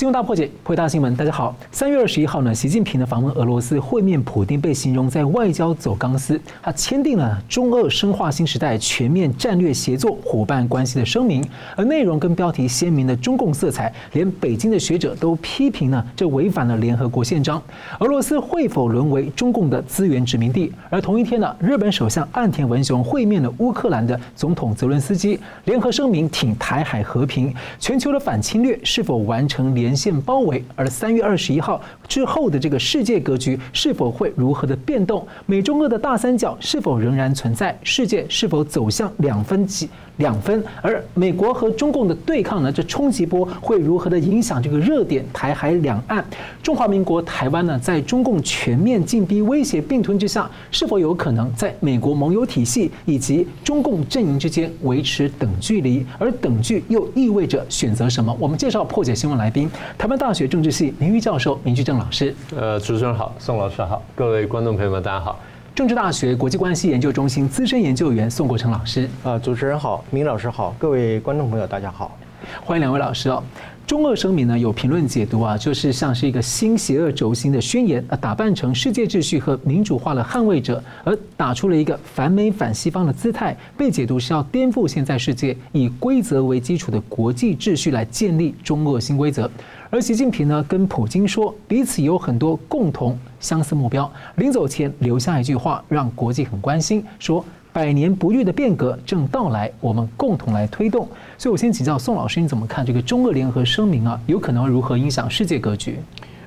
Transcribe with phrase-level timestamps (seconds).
[0.00, 1.14] 新闻大破解，回答新闻。
[1.14, 6.40] 大家好，三月二十一号呢，习近平的访问俄罗斯会面普丁，被形容在外交走钢丝。
[6.62, 17.62] 他签订了中俄深化新时代全面战略协作伙伴关系的声明，而内容跟标题鲜明的中共色彩，连北京的学者都批评呢，这违反了联合国宪章。
[17.98, 20.72] 俄罗斯会否沦为中共的资源殖民地？
[20.88, 27.54] 而同一天呢，日本首相岸田文雄会面了乌克兰的总统泽伦斯基，联合声明挺台海和平。
[27.78, 29.89] 全球的反侵略是否完成联？
[29.90, 35.26] 全线包围，而三月二十一号之后的这个世界格局是否会如何的变动？
[35.46, 37.76] 美中俄的大三角是否仍然存在？
[37.82, 39.88] 世界是否走向两分几？
[40.18, 42.70] 两分，而美国和中共的对抗呢？
[42.70, 46.22] 这冲击波会如何的影响这个热点台海两岸？
[46.62, 56.04] 中华民国台湾呢，在中共全面进逼威胁并吞之下，是否有可能在美国盟友体系以及中共阵营之间维持等距离？
[56.18, 58.36] 而等距又意味着选择什么？
[58.38, 62.34] 我们介绍破解新闻来宾，台湾大学政治系名誉教授明居正老师。
[62.56, 65.38] 呃，主持人好，宋老师好，各位观众朋友们，大家好。
[65.74, 72.18] 政治大学国际关系研究中心资深研究员宋国成老师，啊，主持人好，明老师好，各位观众朋友大家好，
[72.64, 73.42] 欢迎两位老师哦。
[73.90, 89.50] 中俄声明呢，有评论解读啊，就是像是一个新邪恶轴心的宣言啊，打扮成世界秩序和民主化的捍卫者，而打出了一个反美反西方的姿态，被解读是要颠覆现在世界以规则为基础的国际秩序来建立中俄新规则。
[89.90, 101.06] 而习近平呢，跟普京说彼此有很多共同相似目标，临走前留下一句话，让国际很关心，说百年不遇的变革正到来，我们共同来推动。
[101.38, 104.20] 所以我先请教宋老师，你怎么看这个中俄联合声明啊？
[104.26, 105.98] 有可能如何影响世界格局？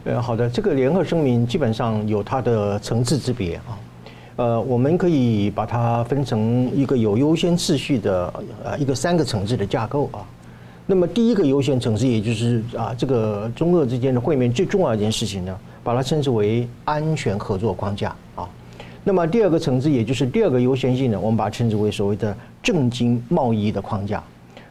[0.04, 3.80] 呃，好的，这个联合声明基本上有它的层次之别啊。
[4.36, 8.34] 呃，我们可以把它分成一个有优先次序的
[8.66, 10.26] 呃一个三个层次的架构啊。
[10.86, 18.50] 那么第一个优先层次，也就是啊，这个中俄之间的会面最重要一件事情呢，把它称之为安全合作框架啊。
[19.06, 24.24] 那么第二个层次，也就是第二个优先性呢，我们把它称之为所谓的政经贸易的框架。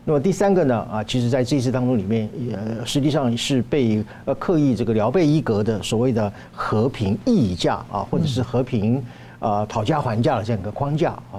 [0.05, 9.01] 那么第三个呢，啊，其实在这次当中里面，也实际上是被呃刻意这个聊备一格的所谓的和平议价啊，或者是和平
[9.39, 11.37] 啊讨价还价的这样一个框架啊。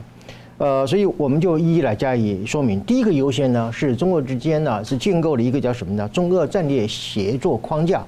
[0.60, 2.80] 呃，所以我们就一一来加以说明。
[2.82, 6.08] 第一个优先呢，是中俄之间呢是建构了一个叫什么呢？
[6.10, 8.06] 中俄战略协作框架。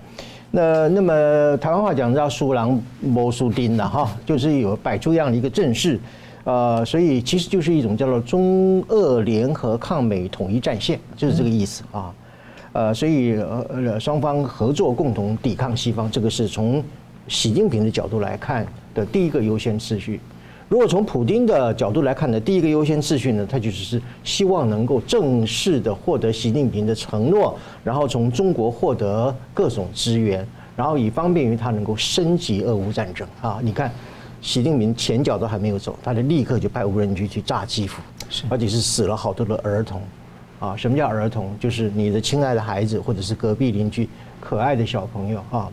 [0.55, 5.99] 那那么台湾话讲叫“输狼摸输丁”的哈，就是有摆出这样的一个阵势。
[6.45, 12.15] 呃，所以其实就是一种叫做中俄联合抗美统一战线，就是这个意思啊。
[12.71, 16.81] 呃，所以呃双方合作共同抵抗西方，这个是从
[17.27, 20.21] 习近平的角度来看的第一个优先次序。
[20.75, 33.57] 如果从普京的角度来看呢，第一个优先次序呢，他就只是希望能够正式的获得习近平的承诺，然后从中国获得各种资源，然后以方便于他能够升级俄乌战争啊。
[33.63, 33.89] 你看，
[34.41, 38.01] 习近平前脚都还没有走，他就立刻就派无人机去炸基辅，
[38.49, 40.01] 而且是死了好多的儿童
[40.59, 40.75] 啊。
[40.75, 41.57] 什么叫儿童？
[41.57, 44.09] 就是你的亲爱的孩子，或者是隔壁邻居
[44.41, 45.71] 可爱的小朋友啊。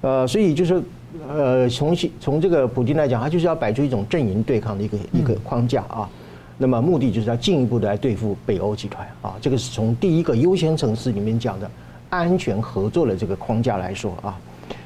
[0.00, 0.82] 呃，所以就是。
[1.28, 6.08] 呃，从从这个普京来讲，他就是要摆出一种阵营对抗的一个一个框架啊。
[6.56, 9.34] 那么目的就是要进一步的来对付北欧集团啊。
[9.40, 11.68] 这个是从第一个优先层次里面讲的
[12.10, 14.38] 安全合作的这个框架来说啊。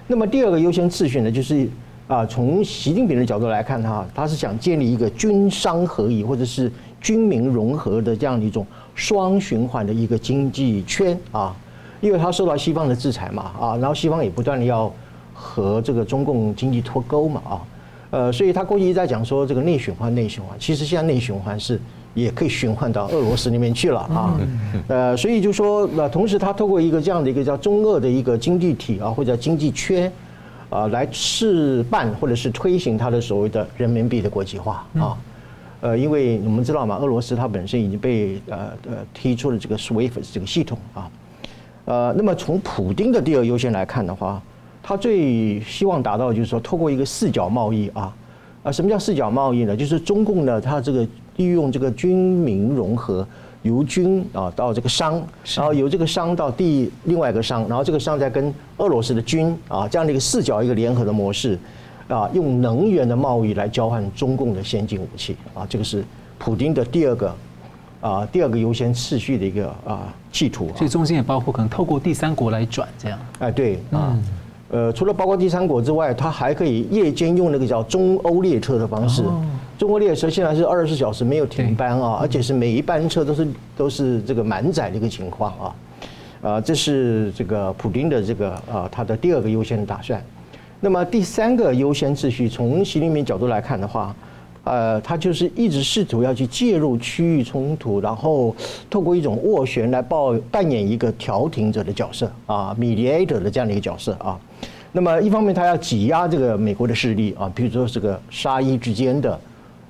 [0.06, 1.68] 那么第二个优先次序呢，就是
[2.08, 11.54] 啊，从习近平的角度来看，他他是想建立一个军商合一或者是军民融合的这样的一种双循环的一个经济圈啊。
[12.00, 14.90] 因为他受到西方的制裁嘛啊，然后西方也不断的要。
[15.34, 17.60] 和这个中共经济脱钩嘛啊，
[18.10, 21.80] 呃，所以他过去一直在讲说这个内循环内循环，其实现在内循环是
[22.14, 24.40] 也可以循环到俄罗斯那边去了啊，
[24.86, 30.10] 呃，所以就说那同时他透过一个这样的一个叫中俄的一个经济体啊或者经济圈
[30.70, 35.18] 啊来试办或者是推行他的所谓的人民币的国际化啊，
[35.80, 41.10] 呃，因为我们知道嘛，俄罗斯它本身已经被呃呃提出了这个 SWIFT 这个系统啊，
[41.86, 44.40] 呃，那么从普丁的第二优先来看的话。
[44.86, 48.14] 他最希望达到的就是说，透过一个四角贸易啊，
[48.62, 49.74] 啊，什么叫四角贸易呢？
[49.74, 53.26] 就是中共呢，它这个利用这个军民融合，
[53.62, 55.14] 由军啊到这个商，
[55.56, 61.58] 然后由这个商到第另外一个商，然后这个商再跟俄罗斯的军啊这样的一个四角一个联合的模式，
[62.08, 66.04] 啊，用能源的贸易来交换中共的先进武器啊，这个是
[66.38, 67.34] 普京的第二个
[68.02, 70.70] 啊第二个优先次序的一个啊企图。
[70.76, 73.18] 所以中间也包括可能透过第三国来转这样。
[73.38, 74.14] 哎，对啊。
[74.74, 79.22] 呃，除了包括第三国之外，它还可以夜间用那个叫中欧列车的方式。
[79.78, 85.74] 中欧列车现在是二十四小时没有停班啊，而且是每一班车都是都是这个满载的一个情况啊。
[86.42, 90.20] 啊，这是这个普丁的这个啊他的第二个优先的打算。
[90.80, 94.12] 那么第三个优先秩序，从习近平角度来看的话，
[94.64, 98.52] 呃，他就是一直试图要去介入区域冲突，然后
[98.90, 104.36] 透过一种斡旋来扮扮演一个调停者的角色啊，mediator 的这样的一个角色啊。
[104.96, 109.36] 那么一方面他要挤压这个美国的势力啊，比如说这个沙伊之间的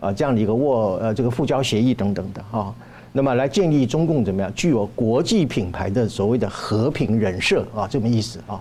[0.00, 2.74] 啊这样的一个沃呃这个复交协议等等的啊。
[3.12, 8.58] 那么来建立中共怎么样具有国际品牌的所谓的和平人设啊，这么意思啊。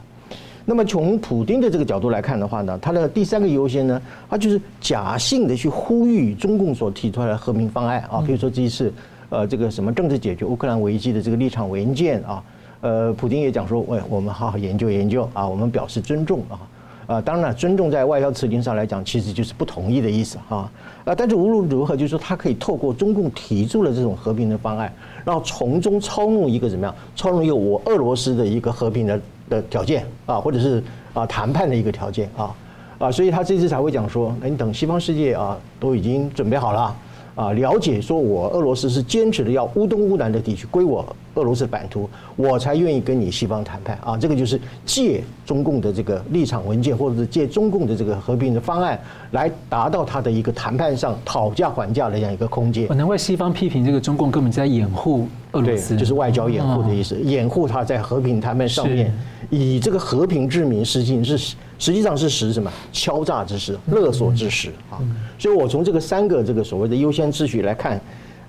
[0.65, 8.93] 那么从普丁的这个角度来看的话呢，他的第三个优先呢，他就是假性的去呼吁中共所提出来的和平方案啊，比如说这一次
[9.29, 12.43] 呃这个什么政治解决乌克兰危机的这个立场文件啊，
[12.83, 16.59] 呃，普京也讲说，喂，我们好好研究研究啊，我们表示尊重啊。
[17.05, 20.69] 啊，当然，尊重在外交辞令上来讲，其实就是不同意的意思哈。
[21.05, 24.93] 啊，但是无论如何，就是说他可以透过中共提出了这种和平的方案，
[25.23, 26.93] 然后从中操弄一个怎么样？
[27.15, 30.83] 操弄一个我俄罗斯的一个和平的的条件啊，或者是
[31.13, 32.53] 啊谈判的一个条件啊
[32.99, 36.93] 啊，所以他这次才会讲说，那你等西方世界啊都已经准备好了。
[37.35, 41.03] 啊，了解说，我俄罗斯是坚持的要乌东乌南的地区归我
[41.33, 44.15] 俄罗斯版图，我才愿意跟你西方谈判啊。
[44.15, 48.99] 这个就是借中共的这个立场文件，或者是借中共的这个和平的方案，
[49.31, 52.87] 来达到他的一个谈判上讨价还价的这样一个空间。
[52.95, 59.11] 难怪西方批评这个中共根本在掩护俄罗斯，就是外交掩护的意思，掩护他在和平谈判上面
[59.55, 61.55] 以这个和平之名，实际是。
[61.79, 65.03] 实际上是实什么敲诈之实、勒索之实啊！
[65.37, 67.99] 所以我从这个三个这个所谓的优先秩序来看，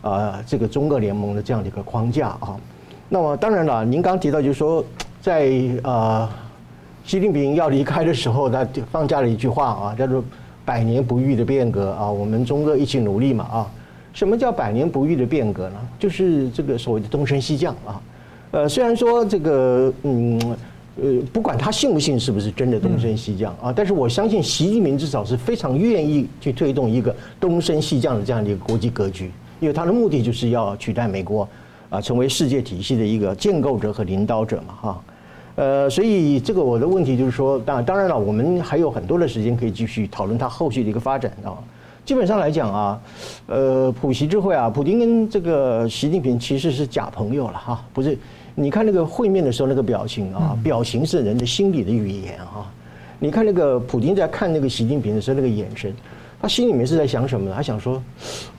[0.03, 2.55] 啊，这个中俄联盟的这样的一个框架啊。
[3.09, 4.85] 那么当然了，您刚刚提到就是说，
[5.21, 5.51] 在
[5.83, 6.31] 啊，
[7.05, 10.23] 习近平要离开的时候，他放下了一句话啊，叫做
[10.65, 13.67] “百年不遇的变革”啊，我们中俄一起努力嘛啊。
[14.12, 15.77] 什么叫百年不遇的变革呢？
[15.99, 18.01] 就是这个所谓的东升西降啊。
[18.53, 20.56] 呃，虽然说这个嗯。
[21.02, 31.49] 呃，不管他信不信是不是真的东升西降啊，但是我相信习近平至少是非常愿意去推动一个东升西降的这样的一个国际格局，因为他的目的就是要取代美国
[31.91, 35.02] 啊，成为世界体系的一个建构者和领导者嘛，哈。
[35.56, 41.58] 呃，所以这个我的问题就是说，当然当然了，我们还有很多的时间可以继续讨论他后续的一个发展啊。
[42.05, 43.00] 基本上来讲啊，
[43.46, 48.17] 呃，普习之会啊，普丁跟这个习近平其实是假朋友了哈，不是。
[48.56, 52.71] 你看那个会面的时候那个表情啊，表情是人的心理的语言啊。
[53.19, 55.93] 你看那个普京在看那个习近平的时候那个眼神，
[56.41, 57.55] 他心里面是在想什么呢？
[57.56, 58.01] 他想说，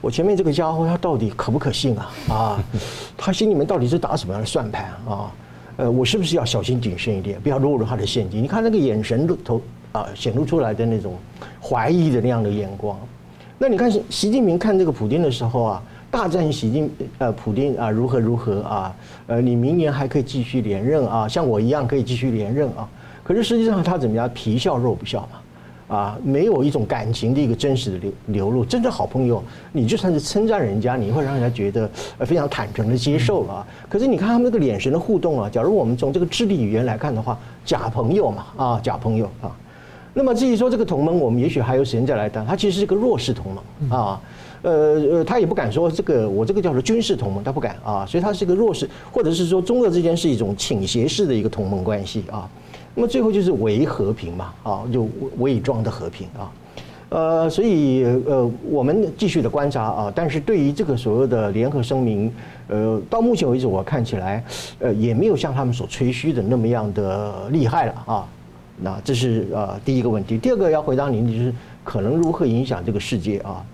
[0.00, 2.12] 我前面这个家伙他到底可不可信啊？
[2.28, 2.64] 啊，
[3.16, 5.32] 他心里面到底是打什么样的算盘啊？
[5.78, 8.42] 呃，我是不是要小心谨慎一点，不要落入他的陷阱？
[8.42, 9.62] 你看那个眼神露头
[9.92, 11.14] 啊，显露出来的那种
[11.62, 12.98] 怀疑的那样的眼光。
[13.56, 15.82] 那你看习近平看这个普京的时候啊。
[16.16, 18.96] 大战习近呃普丁啊如何如何啊
[19.26, 22.88] 呃你明年还可以继续连任啊像我一样可以继续连任啊。
[23.22, 25.94] 可是实际上他怎么样皮笑肉不笑嘛？
[25.94, 33.66] 啊没有一种感情的一个真实的流流露真的好朋友你就算是称赞人家你会让人家觉得呃非常坦诚的接受啊。
[33.86, 39.54] 可是你看他们那个眼神的互动啊假如我们从这个肢体语言来看的话假朋友嘛啊假朋友啊。
[40.14, 44.18] 那么至于说这个同盟我们也许还有时间再来谈它其实是个弱势同盟啊。
[44.62, 44.72] 呃
[45.10, 52.48] 呃，他也不敢说这个，我这个叫做军事同盟，他不敢啊，所以他是一个弱势，或者是说中俄之间是一种倾斜式的一个同盟关系啊。
[52.94, 55.06] 那么最后就是伪和平嘛，啊，就
[55.38, 56.50] 伪装的和平啊。
[57.08, 62.32] 呃，所以呃，我们继续的观察啊，但是对于这个所谓的联合声明，
[62.66, 64.42] 呃，到目前为止我看起来，
[64.80, 68.26] 呃，也没有像他们所吹嘘的那么样的厉害了啊。
[68.78, 71.54] 那这是呃第一个问题，第二个要回答您的就是
[71.84, 73.64] 可能如何影响这个世界啊。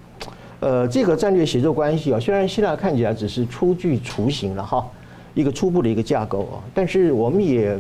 [0.63, 4.87] 呃，这个战略协作关系啊，虽然现在看起来只是初具雏形了哈，
[5.35, 7.77] 一个初步的一个架构啊，但是我们也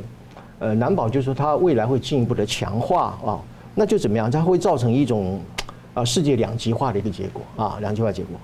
[0.58, 3.38] 呃难保就是说它未来会进一步的强化啊，
[3.76, 4.28] 那就怎么样？
[4.28, 5.40] 它会造成一种
[5.94, 8.36] 啊世界两极化的一个结果啊，两极化结果。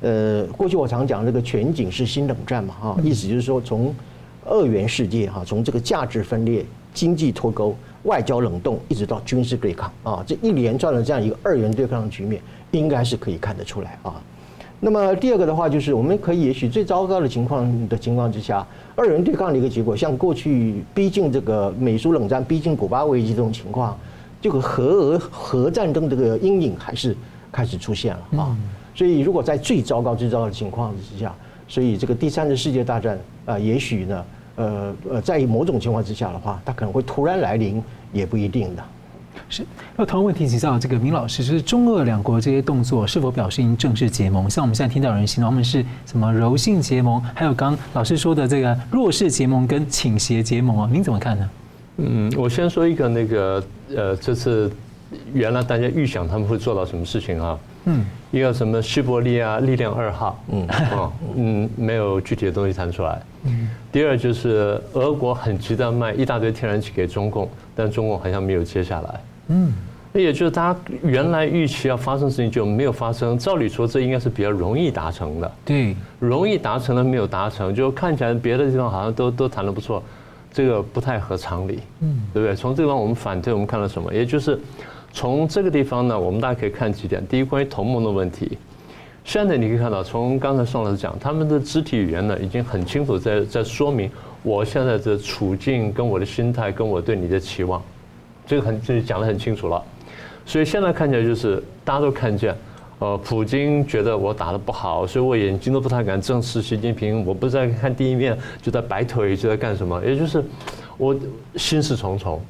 [0.00, 3.94] 呃，过去我常讲这个全景式新冷战嘛哈，意思就是说从
[4.44, 12.42] 二元世界哈，从这个价值分裂、经济脱钩、外交冷冻，一直到军事对抗啊，这一连串的这样一个二元对抗的局面。
[12.70, 14.20] 应该是可以看得出来啊。
[14.80, 23.98] 那么第二个的话，就是我们可以也许最糟糕的情况的情况之下，二人对抗的一个结果，像过去逼近这个美苏冷战、逼近古巴危机这种情况，
[24.40, 27.16] 这个核俄核战争这个阴影还是
[27.50, 28.56] 开始出现了啊。
[28.94, 31.34] 所以如果在最糟糕、最糟糕的情况之下，
[31.66, 37.82] 所以这个第三次世界大战啊，也许呢，呃呃，在某种情况之下的话，它可能会突然来临，
[38.12, 38.84] 也不一定的。
[39.48, 39.64] 是，
[39.96, 44.48] 那同样问题请教这个明老师，就是中俄两国这些动作是否表示已经正式结盟？
[44.48, 51.50] 像我们现在听到有人形容他们是什么柔性结盟，还有刚老师说的这个弱势结盟跟倾斜结盟啊，您怎么看呢？
[51.98, 53.62] 嗯，我先说一个那个
[53.96, 54.70] 呃，这次
[55.32, 57.58] 原来大家预想他们会做到什么事情啊？
[57.86, 63.20] 嗯，一个什么西伯利亚力量二号，嗯 嗯嗯，没有具体的东西谈出来。
[63.44, 69.20] 嗯，第二就是俄国很急的卖一大堆天然气给中共，但中共好像没有接下来。
[69.48, 69.72] 嗯，
[70.12, 73.38] 那也就是大家原来预期要发生事情就没有发生。
[73.38, 75.52] 照理说这应该是比较容易达成的。
[75.64, 80.02] 对，容易达成的没有达成，就看起来别的地方好像都都谈的不错，
[80.52, 81.80] 这个不太合常理。
[82.00, 82.54] 嗯，对不对？
[82.54, 84.12] 从这个地方我们反推，我们看到什么？
[84.12, 84.58] 也就是
[85.12, 87.26] 从这个地方呢，我们大家可以看几点。
[87.26, 88.56] 第一，关于同盟的问题。
[89.24, 94.10] 现在你可以看到，从刚才宋老师讲，他们的肢体语言呢，已经很清楚在在说明
[94.42, 97.82] 我现在的处境、跟我的心态、跟我对你的期望，
[98.48, 99.80] 这个很这讲得很清楚了。
[100.44, 102.52] 所以现在看起来就是大家都看见，
[102.98, 110.42] 呃，普京觉得我打得不好，所以我眼睛都不太敢正视习近平，我不再看第一面，就在摆腿，就在干什么，也就是
[110.96, 111.14] 我
[111.54, 112.40] 心事重重，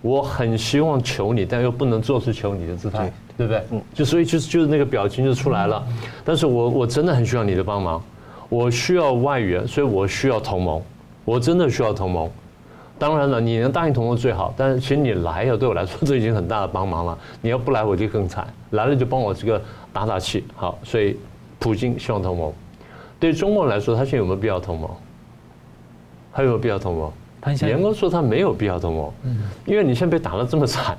[0.00, 3.12] 我很希望求你，但又不能做出求你的姿态。
[3.38, 3.62] 对不对？
[3.70, 5.86] 嗯，就所以就是就是那个表情就出来了，
[6.24, 8.02] 但是我我真的很需要你的帮忙，
[8.48, 10.80] 我需要外援，所以我需要同盟，
[11.22, 12.30] 我真的需要同盟。
[12.98, 17.18] 当然了，你能答应同盟最好，但是其实你来了，对我来说这已经很大的帮忙了。
[17.42, 19.60] 你要不来我就更惨，来了就帮我这个
[19.92, 20.44] 打打气。
[20.54, 21.16] 好，所以
[21.58, 22.52] 普京希望同盟。
[23.20, 24.90] 对中国来说，他现在有没有必要同盟？
[26.32, 27.12] 还有没有必要同盟？
[27.62, 29.12] 严格说，他没有必要同盟，
[29.66, 30.96] 因为你现在被打得这么惨。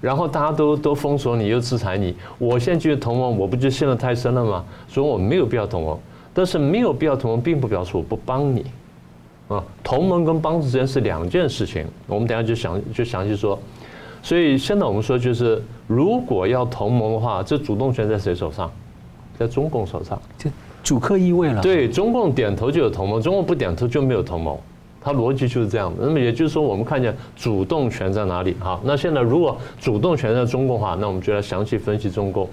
[0.00, 2.14] 然后大家都 都封锁你，又制裁你。
[2.38, 4.64] 我现在就是同盟，我不就陷得太深了吗？
[4.86, 5.98] 所以我没有必要同盟。
[6.34, 8.66] 但是没有必要同盟，并不表示我不帮你。
[9.48, 11.86] 啊，同盟跟帮助之间是两件事情。
[12.06, 13.58] 我们等下就详就详细说。
[14.22, 18.70] 所以现在我们说，就是如果要同盟的话，这主动权在谁手上？
[19.38, 20.20] 在中共手上。
[20.36, 20.50] 就
[20.82, 21.62] 主客意味了。
[21.62, 24.56] 对，中共点头就有同盟，中共不点头就没有同盟。
[25.00, 28.56] 它逻辑就是这样的，那么也就是说，我们看见主动权在哪里？
[28.58, 32.46] 好，那现在如果主动权在中共的话，那我们就来详细分析中共。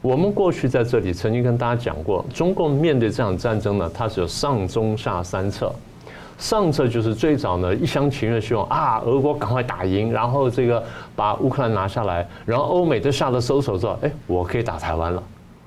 [0.00, 5.70] 我们过去在这里曾经跟大家讲过，中共面对这场战争呢，它是有上中下三策。
[6.38, 10.82] 上策就是最早呢一厢情愿希望啊，俄国赶快打赢，然后这个
[11.14, 15.22] 把乌克兰拿下来，然后欧美都下了收手之后，哎，我可以打台湾了。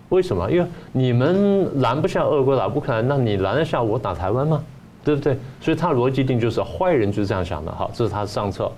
[0.09, 0.49] 为什么？
[0.49, 4.63] 因为你们拦不下俄国打乌克兰，那你拦得下我打台湾吗？
[5.03, 5.37] 对不对？
[5.59, 7.71] 所以他逻辑定就是坏人就是这样想的。
[7.71, 8.71] 好，这是他的上策。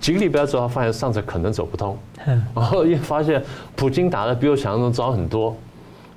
[0.00, 1.96] 几个礼拜之后，他发现上策可能走不通，
[2.54, 3.40] 然后又发现
[3.76, 5.54] 普京打的比我想象中早很多，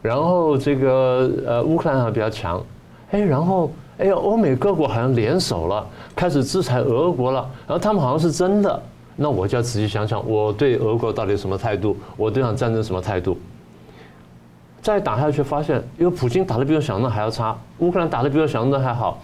[0.01, 2.63] 然后这个呃乌克兰还比较强，
[3.11, 5.85] 哎，然后哎呀，欧美各国好像联手了，
[6.15, 8.81] 开始制裁俄国了，然后他们好像是真的，
[9.15, 11.95] 那我就要仔细想想，我对俄国到底什么态度？
[12.17, 13.37] 我对这场战争什么态度？
[14.81, 19.19] 再打下去，发现因为普京打的比我想象中还要差，乌克兰打的比我想象中还好，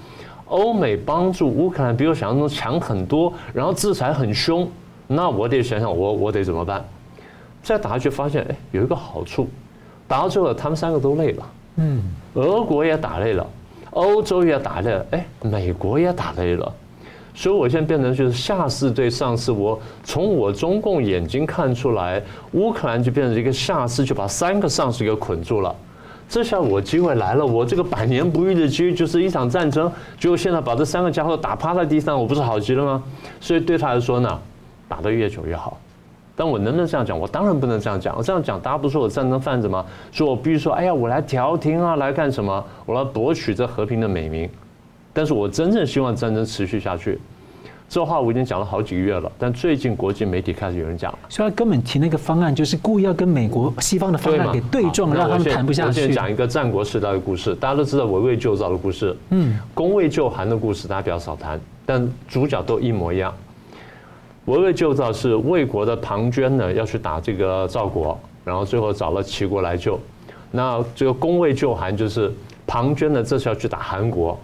[0.48, 4.68] 欧美帮助乌克兰比我想象中强很多，然后制裁很凶，
[5.06, 6.84] 那我得想想我我得怎么办？
[7.62, 9.48] 再打下去发现，哎，有一个好处，
[10.08, 12.02] 打到最后他们三个都累了，嗯，
[12.34, 13.46] 俄国也打累了，
[13.92, 16.74] 欧洲也打累了，哎，美国也打累了。
[17.34, 19.52] 所以，我现在变成就是下士对上士。
[19.52, 22.22] 我从我中共眼睛看出来，
[22.52, 25.74] 乌克兰就变成一个下士，就把三个上士给捆住了。
[26.28, 29.92] 这下我机会来了，我这个百年不遇的机会就是一场战争。
[30.20, 33.04] 结果现在把这三个家伙打趴在地上，我不是好极了吗？
[33.40, 34.40] 所以对他来说呢，
[34.88, 35.78] 打得越久越好。
[36.36, 37.20] 但我能不能这样讲？
[37.20, 38.16] 我当然不能这样讲。
[38.18, 39.86] 我这样讲，大家不说我战争贩子吗？
[40.12, 42.64] 说我必须说，哎呀，我来调停啊，来干什么？
[42.86, 44.50] 我来夺取这和平的美名。
[45.14, 47.20] 但是我真正希望战争持续下去，
[47.90, 49.30] 这话我已经讲了好几个月了。
[49.38, 55.90] 但最近国际媒体开始有人讲了，所以他根本提那个方案就是故意要跟美国西方的方案给对撞，让他们谈不下去。
[55.90, 63.34] 我先讲一个战国时代的故事，大家都知道围魏救赵的故事，嗯，攻魏救韩的故事大家比较少谈，但主角都一模一样。
[64.46, 70.00] 围魏救赵是魏国的庞涓呢要去打这个赵国，然后最后找了齐国来救。
[70.52, 72.32] 那这个攻魏救韩就是。
[72.68, 74.40] 庞涓呢，这次要去打韩国，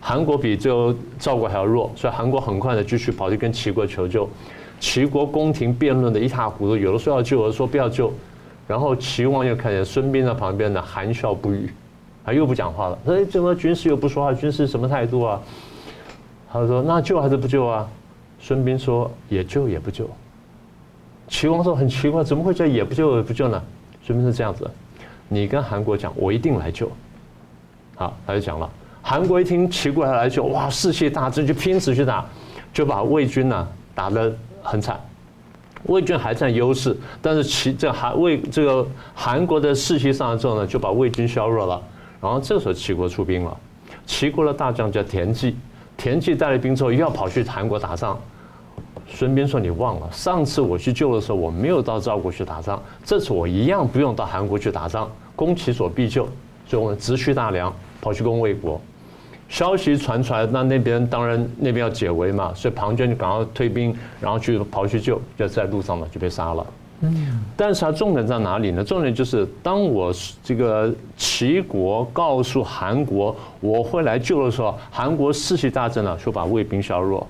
[0.00, 4.28] 韩国比最后赵国还要弱，所以韩国很快的继续跑去跟齐国求救，
[4.80, 8.12] 齐国宫廷辩论的一塌糊涂，有的说要救，有的说不要救，
[8.66, 11.72] 然后齐王又看见孙膑在旁边呢，含笑不语，
[12.24, 14.32] 他又不讲话了，哎，怎么军师又不说话？
[14.32, 15.40] 军师什么态度啊？
[16.52, 17.88] 他说那救还是不救啊？
[18.40, 20.08] 孙膑说也救也不救。
[21.28, 23.62] 齐王说很奇怪，怎么会叫也不救也不救呢？
[24.02, 24.70] 孙膑是这样子，
[25.28, 26.90] 你跟韩国讲，我一定来救。
[27.96, 28.70] 好，他就讲了，
[29.02, 32.24] 韩国一听齐国要来救，哇，士气大振，就拼死去打，
[32.72, 34.98] 就把魏军呢打得很惨，
[35.84, 41.82] 魏军还占优势，但是齐这韩魏这个韩国的士气上来之后呢，就把魏军削弱了。
[42.20, 43.56] 然后这时候齐国出兵了，
[44.06, 45.56] 齐国的大将叫田忌，
[45.98, 48.18] 田忌带了兵之后又要跑去韩国打仗。
[49.10, 56.28] 孙膑说：“你忘了上次我去救的时候，我没有到赵国去打仗，这次我一样不用到韩国去打仗，攻其所必救，
[56.66, 58.80] 所以我们直须大梁，跑去攻魏国。”
[59.48, 66.64] 消息传出来，那那边当然那边要解围嘛，所以庞涓就赶快退兵，然后去跑去救，就在路上呢就被杀了。
[67.00, 68.82] 嗯，但是它重点在哪里呢？
[68.82, 70.12] 重点就是当我
[70.42, 77.26] 这个齐国告诉韩国我会来救的时候，韩国士气大振了，就把魏兵削弱。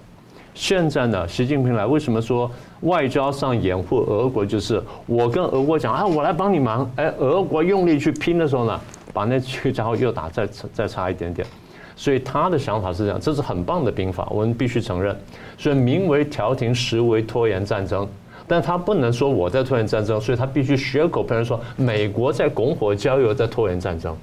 [0.55, 4.45] 现在呢，习近平来，为什么说外交上掩护俄国？
[4.45, 6.91] 就是我跟俄国讲啊，我来帮你忙。
[6.97, 8.81] 哎，俄国用力去拼的时候呢，
[9.13, 11.47] 把那几个家伙又打再再差一点点。
[11.95, 15.15] 所以他的想法是这样，这是很棒的兵法，我们必须承认。
[15.59, 18.09] 所以名为调停，实为拖延战争。
[18.49, 24.17] 但他不能说我在拖延战争，所以他必须血口喷人说美国在拱火浇油，在拖延战争，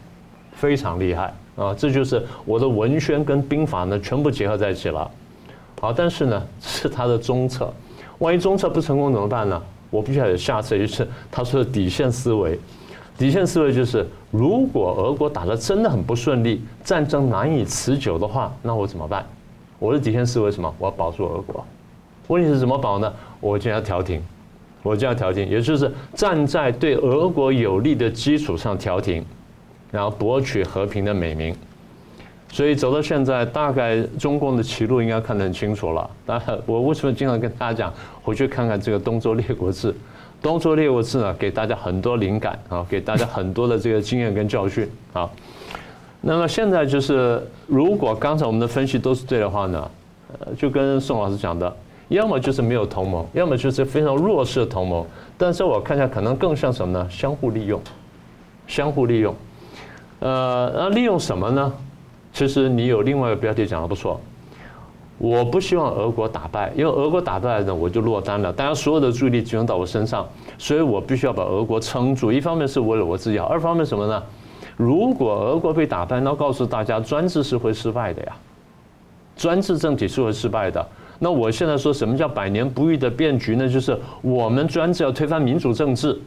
[0.52, 1.74] 非常厉害啊！
[1.78, 5.10] 这就是我的文宣跟兵法呢，全部结合在一起了。
[5.80, 7.72] 好，但是呢，是他的中策，
[8.18, 9.62] 万一中策不成功怎么办呢？
[9.92, 12.60] 我必须要有下策，就是他说的底线思维。
[13.18, 19.26] 底线思维就是，如果俄国打得真的很不顺利，战争难以持久的话，那我怎么办？
[19.78, 20.74] 我的底线思维是什么？
[20.80, 21.64] 我要保住俄国。
[22.28, 23.12] 问题是怎么保呢？
[23.40, 24.22] 我就要调停，
[24.82, 29.24] 我就要调停，也就是站在对俄国有利的基础上调停，
[29.92, 31.56] 然后博取和平的美名。
[32.52, 36.10] 所以走到现在，大概中共的歧路应该看得很清楚了。
[36.26, 39.92] 当然，我为什么经常跟大家讲，回去看看这个《东周列国志》。
[40.42, 45.30] 东周列国志呢，给大家很多灵感啊，给大家很多的这个经验跟教训啊。
[46.22, 49.92] 那么现在就是，如果刚才我们的分析都是对的话呢，
[50.40, 51.76] 呃，就跟宋老师讲的，
[52.08, 55.06] 要么就是没有同盟，要么就是非常弱势的同盟。
[55.38, 57.08] 但是我看一下，可能更像什么呢？
[57.10, 57.82] 相互利用，
[58.68, 59.34] 相互利用。
[60.20, 61.74] 呃，那利用什么呢？
[62.32, 64.20] 其实你有另外一个标题讲的不错。
[65.18, 68.52] 我不希望俄国打败，因为俄国打败呢，我就落单了。
[68.52, 72.32] 大家所有的注意力集中到我身上，所以我必须要把俄国撑住。
[72.32, 74.22] 一方面是为了我自己好，二方面什么呢？
[74.76, 78.34] 如果俄国被打败，那告诉大家专制是会失败的呀，
[79.38, 80.86] 专制政体是会失败的。
[81.20, 83.68] 那我现在说什么叫百年不遇的变局呢？
[83.68, 86.20] 就是我们专制要推翻民主政治。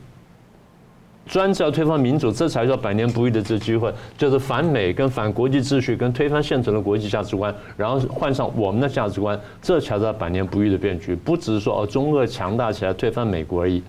[1.27, 11.15] 专制要推翻民主，这才叫百年不遇的这机会，就是反美跟反国际秩序，跟推翻现存的国际价值观，然后换上我们的价值观，这才叫百年不遇的变局。
[11.15, 13.83] 不只是说哦，中俄强大起来推翻美国而已。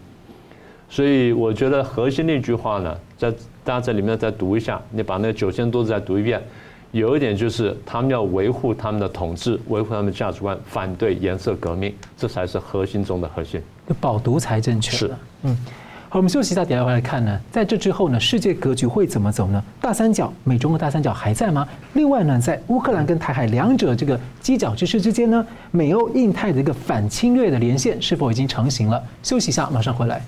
[0.89, 3.31] 所以我觉得核心那句话呢，在
[3.63, 6.43] 大家在里面再读一下，你把那九千多字再读一遍，
[6.91, 13.61] 有一点就是他们要维护他们的统治，维护他们的价值观，反对颜色革命，这才是核心中的核心。
[14.01, 14.97] 保独才正确。
[14.97, 15.11] 是，
[15.43, 15.57] 嗯。
[16.11, 17.39] 好，我们休息一下，等下回来看呢。
[17.51, 19.63] 在这之后呢，世界格局会怎么走呢？
[19.79, 21.67] 大三角，美中的大三角还在吗？
[21.93, 28.99] 另外呢，在乌克兰跟台海两者这个犄角之势之间呢，美欧印太的一个反侵略的连线是否已经成型了？
[29.21, 30.19] 休息一下，马上回来。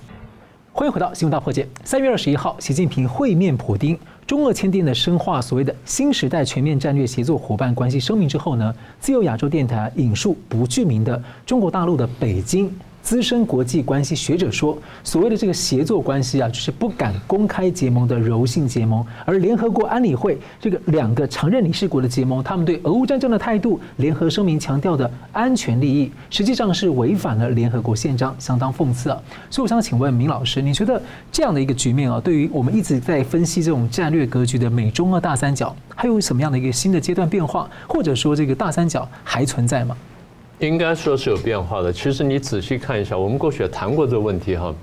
[0.72, 1.68] 欢迎回到新闻大破解。
[1.84, 3.98] 三月二十一号，习近平会面普丁，
[4.32, 12.74] 中俄签订的深化所谓的新时代全面战略协作伙伴关系声明之后呢，自由亚洲电台引述不具名的中国大陆的北京。
[13.02, 19.06] 资深国际关系学者说，所谓的这个协作关系啊，就是不敢公开结盟的柔性结盟。
[19.26, 29.22] 而联合国安理会这个两个常任理事国的结盟，他们对俄乌战争的态度，联合声明强调的安全利益，实际上是违反了联合国宪章，相当讽刺啊。
[29.50, 39.98] 所以我想请问明老师，你觉得这样的一个局面啊，对于我们一直在分析这种战略格局的美中俄大三角，还有什么样的一个新的阶段变化，或者说这个大三角还存在吗？
[40.62, 41.92] 应该说是有变化的。
[41.92, 44.74] 其实你仔细看一下，我们过去也谈过这个问题哈。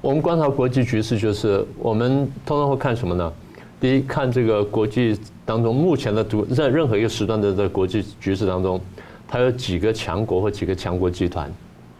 [0.00, 3.32] 我们观察国际局势，就是我们通常会看什么呢？
[3.78, 6.24] 第一，看这个国际当中目前的
[6.54, 8.80] 在任何一个时段的在国际局势当中，
[9.28, 11.52] 它有几个强国或几个强国集团，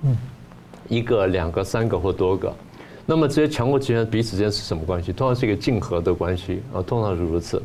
[0.03, 0.17] 嗯，
[0.89, 2.51] 一个、两个、三个或多个。
[3.05, 5.13] 那么这些强国集团彼此之间是什么关系？
[5.13, 7.63] 通常是一个竞合的关系啊，通常是如此。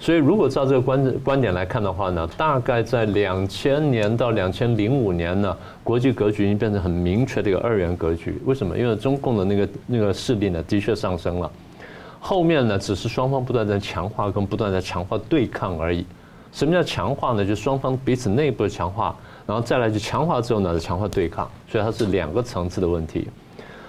[0.00, 8.40] 所以，如果照这个观观点来看的话呢，大概在两千年到两千零五年呢，国际格局已经变成很明确的一个二元格局。
[8.44, 8.78] 为什么？
[8.78, 11.50] 因为中共的那个那个势力呢，的确上升了。
[12.20, 16.06] 后面呢，只是双方不断在强化跟不断在强化对抗而已。
[16.52, 17.44] 什么叫强化呢？
[17.44, 19.14] 就双方彼此内部的强化，
[19.46, 21.50] 然后再来就强化之后呢，强化对抗。
[21.68, 23.26] 所以它是两个层次的问题。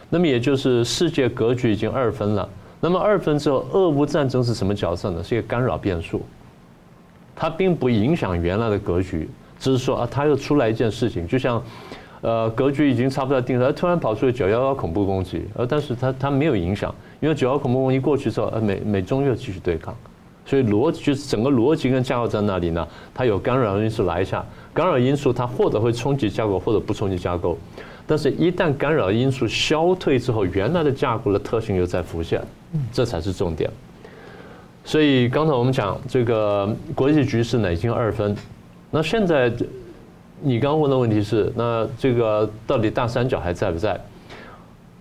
[0.10, 2.50] 那么也就是世界格局已经二分了。
[2.82, 5.24] 那么二分之后，俄乌战争是什么角色呢？
[5.24, 6.22] 是一个干扰变数，
[7.36, 11.62] 它并不影响原来的格局，只是说啊，它又出来一件事情，就像，
[12.22, 19.94] 呃，格局已经差不多定了，突然跑出九幺幺恐怖攻击，而但是它它没有影响，因为九幺恐怖攻击过去之后，呃，美美中又继续对抗，
[20.46, 27.58] 所以逻辑就是整个逻辑跟架构在那里呢，它有干扰因素来一下，干扰因素它或者会冲击架构，或者不冲击架构，
[28.10, 32.42] 但是一旦干扰因素消退之后，原来的架构的特性又在浮现，
[32.92, 33.70] 这才是重点。
[34.84, 38.36] 所以刚才我们讲这个国际局势呢已经二分，
[38.90, 39.54] 那现在。
[40.42, 44.00] 你刚问的问题是，那这个到底大三角还在不在？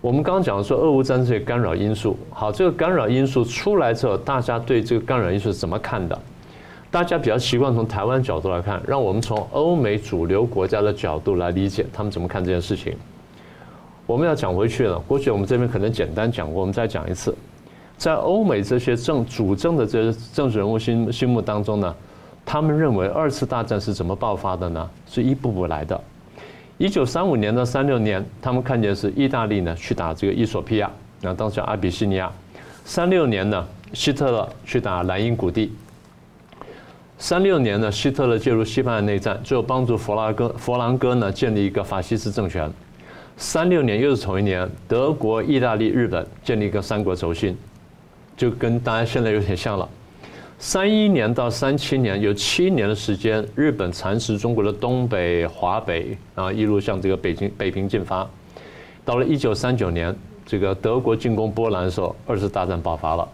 [0.01, 6.19] 我们刚刚讲说俄乌战争这些干扰因素，好，这个干扰因素出来之后，大家对这个干扰因素是怎么看的？
[6.91, 12.97] 大家比较习惯从台湾角度来看，让我们从欧美主流国家的角度来理解他们怎么看这件事情。
[14.07, 17.35] 我们要讲回去了，过去我们这边可能简单讲过，我们再讲一次，
[17.99, 21.95] 在欧美这些政主政的这些政治人物心心目当中呢，
[22.43, 24.89] 他们认为二次大战是怎么爆发的呢？
[25.07, 26.01] 是一步步来的。
[26.79, 32.33] 一九三五年到三六年，他们看见是意大利呢去打这个伊索比亚，那当时叫阿比西尼亚。
[32.87, 35.71] 三六年呢，希特勒去打莱茵谷地。
[37.21, 42.73] 三六年呢，希特勒介入西班牙内战，最后帮助佛拉哥佛朗哥呢建立一个法西斯政权。
[43.37, 47.57] 三六年又是同一年，德国、意大利、日本建立一个三国轴心，
[48.37, 49.89] 就跟大家现在有点像了。
[50.61, 58.29] 三一年到三七年有七年的时间，日本蚕食中国的东北、华北，然后一路向这个北京、北平进发。
[59.05, 60.15] 到了一九三九年，
[60.47, 63.29] 这个德国进攻波兰的时候，二次大战爆发了。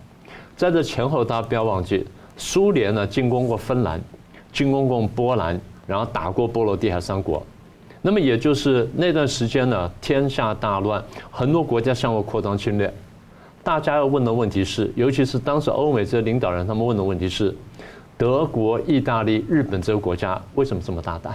[0.56, 4.00] 在这前后，大家不要忘记，苏联呢进攻过芬兰，
[4.52, 7.44] 进攻过波兰，然后打过波罗的海三国。
[8.02, 12.92] 那么也就是那段时间呢，天下大乱，很多国家向外扩张侵略。
[13.62, 17.54] 大家要问的问题是，尤其是当时欧美这些领导人，他们问的问题是：
[18.18, 21.34] 德国、意大利、日本这个国家为什么这么大胆？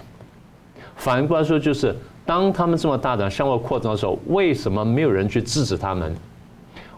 [0.95, 6.15] 反过来说，就是当他们这么大胆向外扩张的时候，为什么没有人去制止他们？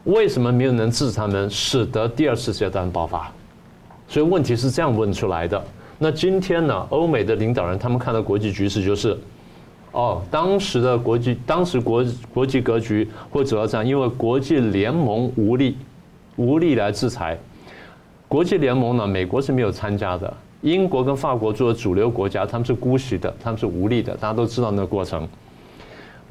[0.03, 3.31] 为什么没有人制止他们，使得第二次世界大战爆发？
[4.11, 5.63] 所以问题是这样问出来的。
[5.97, 9.17] 那今天呢，欧美的领导人他们看到国际局势就是。
[9.93, 15.77] 哦，当时的国际，当时国国际格局会走到这样，因为国际联盟无力，
[16.35, 17.37] 无力来制裁。
[18.27, 25.25] 国际联盟呢，美国是没有参加的，英国跟法国作为主流国家，他们是姑息的，他们是无力的，大家都知道那个过程。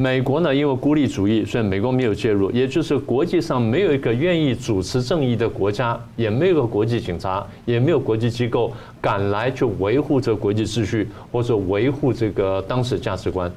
[0.01, 13.53] 美国呢，因为孤立主义，所以美国没有介入，也就是国际上没有一个愿意主持正义的国家，也没有个国际警察，也没有国际机构敢来去维护这国际秩序或者维护这个当时价值观。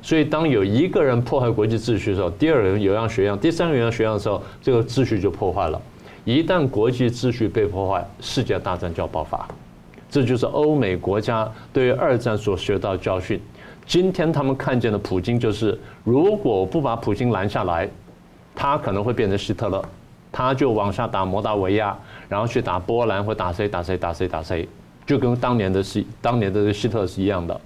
[0.00, 5.82] 所以，当有一个人破坏国际秩序的时候，第二人有样学样，第三个人有样学样的时候，这个秩序就破坏了。
[6.24, 9.44] 一旦国际秩序被破坏，世界大战就要爆发。
[10.08, 13.40] 这就是欧美国家对二战所学到的教训。
[13.90, 17.88] 今天他们看见的普京就是，如果不把普京拦下来，
[18.54, 19.84] 他可能会变成希特勒，
[20.30, 21.98] 他就往下打摩达维亚，
[22.28, 24.68] 然后去打波兰，或打谁打谁打谁打谁，
[25.04, 27.60] 就跟当年的希当年的希特勒是一样的。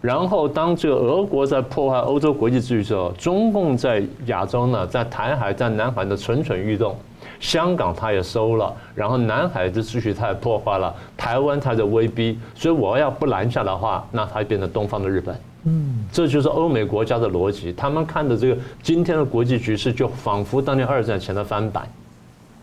[0.00, 6.94] 然后当这个俄国在破坏欧洲国际秩序的时候，中共在亚洲呢，在台海、在南海的蠢蠢欲动，
[7.40, 15.36] 香港他也收了，然后南海的秩序他也破坏了，台湾他在威逼，所以我要不拦下的话，那他变成东方的日本。
[15.64, 21.86] 嗯，这就是欧美国家的逻辑，他们看的这个今天的国际局势，就仿佛当年二战前的翻版，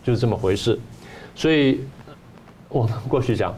[0.04, 0.80] 就是这么回事。
[1.36, 1.82] 所以，
[2.70, 3.54] 我们 过去讲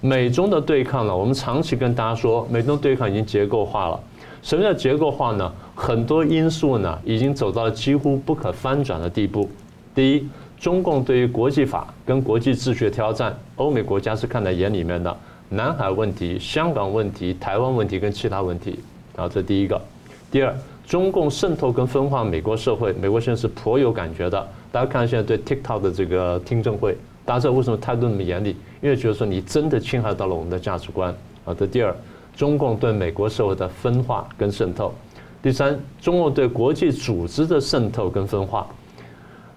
[0.00, 4.00] 美中的对抗呢，我们长期跟大家说，美中对抗已经结构化了。
[4.42, 5.52] 什么叫结构化呢？
[5.74, 9.48] 很多因素呢，已经走到了几乎不可翻转的地步。
[9.94, 15.16] 第一，中共对于国际法跟国际秩序的挑战，欧美国家是看在眼里面的。
[15.52, 18.78] 南海问题、香港问题、台湾问题跟其他问题，
[19.16, 19.80] 啊，这第一个。
[20.30, 20.54] 第二，
[20.86, 24.48] 中共渗透跟分化美国社会，美国现在是颇有感觉的。
[24.70, 28.56] 大家看现在对 TikTok 的这个听证会，大家知道为什么态度那么严厉？
[28.80, 31.12] 因为觉得说你真的侵害到了我们的价值观。
[31.44, 31.92] 啊，这第二，
[32.36, 34.94] 中共对美国社会的分化跟渗透。
[35.42, 38.66] 第三，中共对国际组织的渗透跟分化，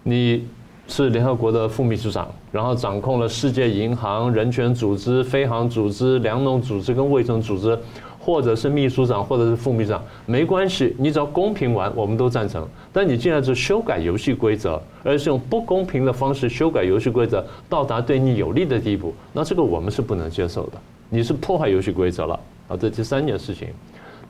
[0.01, 0.47] 你。
[0.87, 7.77] 是联合国的副秘书长，然后掌控了世界银行、人权组织、非航组织、粮农组织跟卫生组织，
[8.19, 12.67] 或者是秘书长，或者是副秘书长，没关系，你只要公平玩，我们都赞成。
[12.91, 20.73] 但你既然是修改游戏规则，而是用不公平的方式修改游戏规则，到达对你有利的地步，那这个我们是不能接受的。
[21.09, 22.39] 你是破坏游戏规则了。
[22.67, 23.67] 啊，这第三件事情。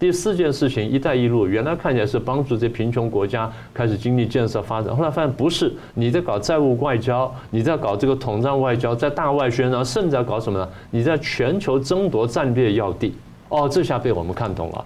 [0.03, 10.67] 第四件事情，“一带一路”原来看起来是帮助这贫穷国家开始经济建设发展，后来发现不是，你在搞债务外交，你在搞这个统战外交，在大外宣，然后甚至在搞什么呢？
[10.91, 13.15] 你在全球争夺战略要地。
[13.47, 14.85] 哦，这下被我们看懂了。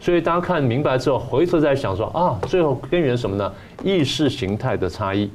[0.00, 3.52] 所以大家看明白之后，回头再想说啊，最后根源什么呢？
[3.84, 5.30] 意识形态的差异。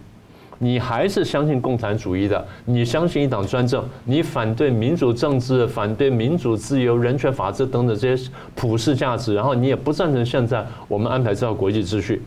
[0.63, 12.21] 你还是相信共产主义的，你相信一党专政，你反对民主政治，反对民主自由、人权、法治等等这些普世价值，然后你也不赞成现在我们安排这套国际秩序。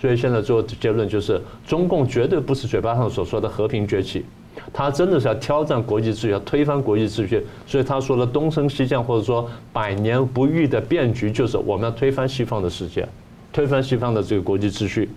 [0.00, 4.24] 所以现在做结论就是，中共绝对不是嘴巴上所说的和平崛起，
[4.72, 7.44] 他真的是要挑战国际秩序，要推翻国际秩序。
[7.66, 13.08] 所以他说的东升西降，或者说百年不遇的变局，就是我们要推翻西方的世界，
[13.52, 15.10] 推翻西方的这个国际秩序。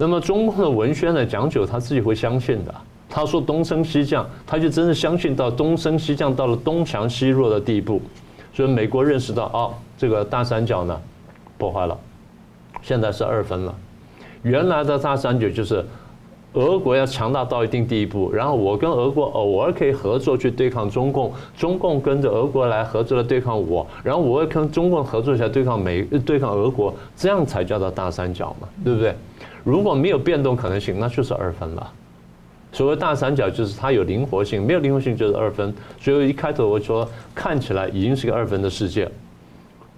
[0.00, 2.74] 那么中共的文宣呢，讲久他自己会相信的。
[3.06, 8.00] 他说东升西降，他就真的相信到东升西降到了东强西弱的地步。
[8.50, 10.98] 所以美国认识到哦，这个大三角呢
[11.58, 11.94] 破坏了，
[12.80, 13.74] 现在是二分了。
[14.42, 15.84] 原来的大三角就是
[16.54, 29.14] 俄国要强大到一定地步，然后我跟俄国偶尔可以合作去对抗中共，中共跟着俄国来合作来对抗我，然后我也跟中共合作起来对抗美对抗俄国，这样才叫做大三角嘛，对不对？
[29.64, 31.92] 如果没有变动可能性，那就是二分了。
[32.72, 35.74] 所谓大三角就是它有灵活性，没有灵活性就是二分。
[36.00, 39.10] 所以一开头我说看起来已经是个二分的世界，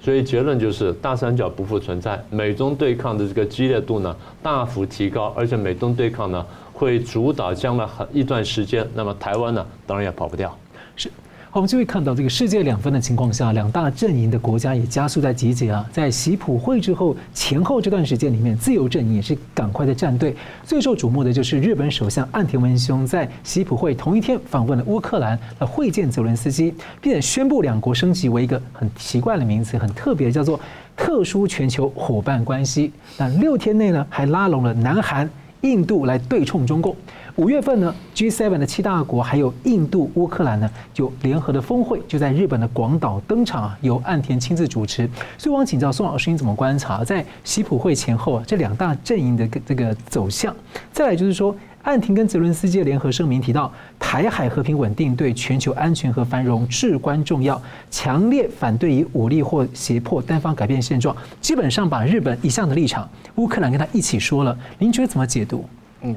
[0.00, 8.88] 所以结论就是大三角不复存在，美中对抗的这个激烈度呢大幅提高，而且美中对抗呢会主导将来很一段时间。
[8.94, 10.56] 那么台湾呢当然也跑不掉。
[10.96, 11.10] 是。
[11.52, 15.86] 我们就会看到，这个世界两分的情况下，两大阵营的国家也加速在集结啊。
[15.92, 20.34] 在习普会之后前后这段时间里面，自由阵营也是赶快的站队。
[20.64, 30.58] 最受瞩目的就是日本首相岸田文雄在习普会同一天访问了乌克兰，来会见泽伦斯基，并且宣布两国升级为一个很奇怪的名词，很特别，叫做
[30.96, 32.90] 特殊全球伙伴关系。
[33.18, 35.28] 那六天内呢，还拉拢了南韩、
[35.62, 36.94] 印度来对冲中共。
[37.36, 45.08] 五月份呢，G7 的七大国还有印度、乌克兰呢，就联合的峰会就在日本的广岛登场啊，由岸田亲自主持。
[45.38, 50.54] 所以我想请教宋老师，你怎么观察在习普会前后啊这两大阵营的这个走向？
[50.92, 64.56] 再来就是说，岸田跟泽伦斯基的联合声明提到，台海和平稳定对全球安全和繁荣至关重要，强烈反对以武力或胁迫单方改变现状，基本上把日本一向的立场，乌克兰跟他一起说了。
[64.78, 65.64] 您觉得怎么解读？
[66.02, 66.14] 嗯。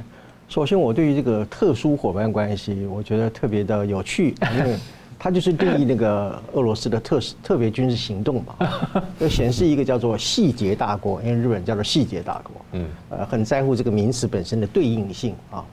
[0.47, 4.77] 首先，我对于这个特殊伙伴关系，我觉得特别的有趣， 因为
[5.25, 8.55] 它就是定义那个俄罗斯的特特别军事行动嘛，
[9.19, 15.65] 就显示一个叫做细节大国，因为日本叫做细节大国，嗯，呃，很在乎这个名词本身的对应性啊。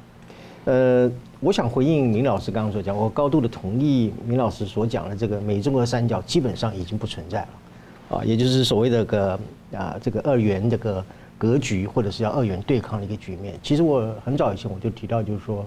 [0.64, 9.38] 呃，我想回应明老师刚刚所讲，我高度的同意明老师所讲的这个美中俄三角基本上已经不存在了，啊，也就是所谓的个
[9.74, 11.04] 啊这个二元这个。
[11.38, 13.58] 格局，或者是要二元对抗的一个局面。
[13.64, 15.66] 其实我很早以前我就提到，就是说，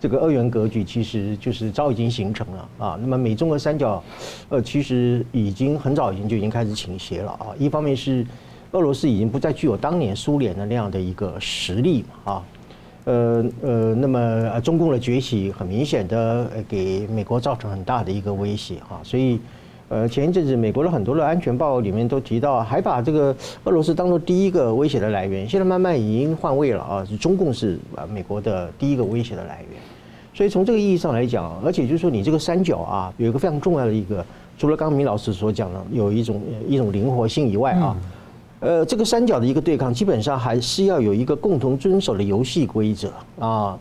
[0.00, 2.98] 这个二元格局其实就是早已经形成了啊。
[3.00, 4.02] 那么美中俄三角，
[4.48, 7.46] 呃，其实已经很早以前就已经开始倾斜了啊。
[7.58, 8.26] 一方面是
[8.72, 12.44] 俄罗斯已经不再具有当年苏联的那样的一个实力嘛啊，
[13.04, 19.40] 呃呃，那么中共的崛起很明显的给美国造成很大的一个威胁啊，所以。
[19.88, 25.48] 呃，前一阵子美国的很多的安全报告里面都提到，还把这个俄罗斯当做第一个威胁的来源。
[25.48, 29.80] 现在慢慢已经换位了啊，是中共是啊美国的第一个威胁的来源。
[30.34, 34.24] 所以从这个意义上来讲，而且就是说你这个三角啊，有一个非常重要的一个，
[34.58, 37.96] 除了刚刚明老师所讲的有一种一种灵活性以外啊，
[38.60, 43.78] 呃，这个三角的一个对抗，基本上还是要有一个共同遵守的游戏规则啊，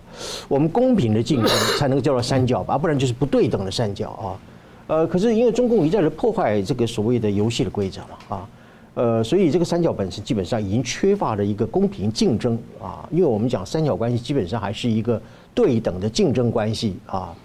[0.47, 4.39] 我们公平的竞争才能够叫做三角吧，不然就是不对等的三角啊。
[4.87, 8.49] 呃，可是因为中共一再的破坏这个所谓的游戏的规则嘛，啊，
[8.93, 15.21] 呃，所以这个三角本身基本上已经缺乏了一个公平竞争啊，因为我们讲三角关系基本上还是一个
[15.53, 17.35] 对等的竞争关系啊，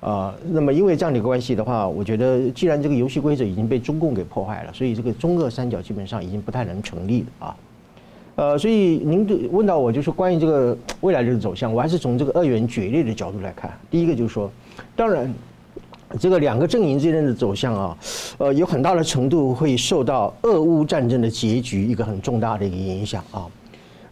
[0.00, 7.56] 啊，那么因为这样的一个关系的话，我觉得既然这个游戏规则已经被中共给破坏了，所以这个中俄三角基本上已经不太能成立了啊，
[8.34, 14.50] 呃，所以您问到我就是关于这个未来的走向，我还是从这个二元决裂的角度来看，第一个就是说，
[14.94, 15.32] 当然。
[16.18, 17.96] 这个两个阵营之间的走向啊，
[18.38, 23.46] 呃，有很大的程度会受到俄乌战争的结局一个很重大的一个影响啊。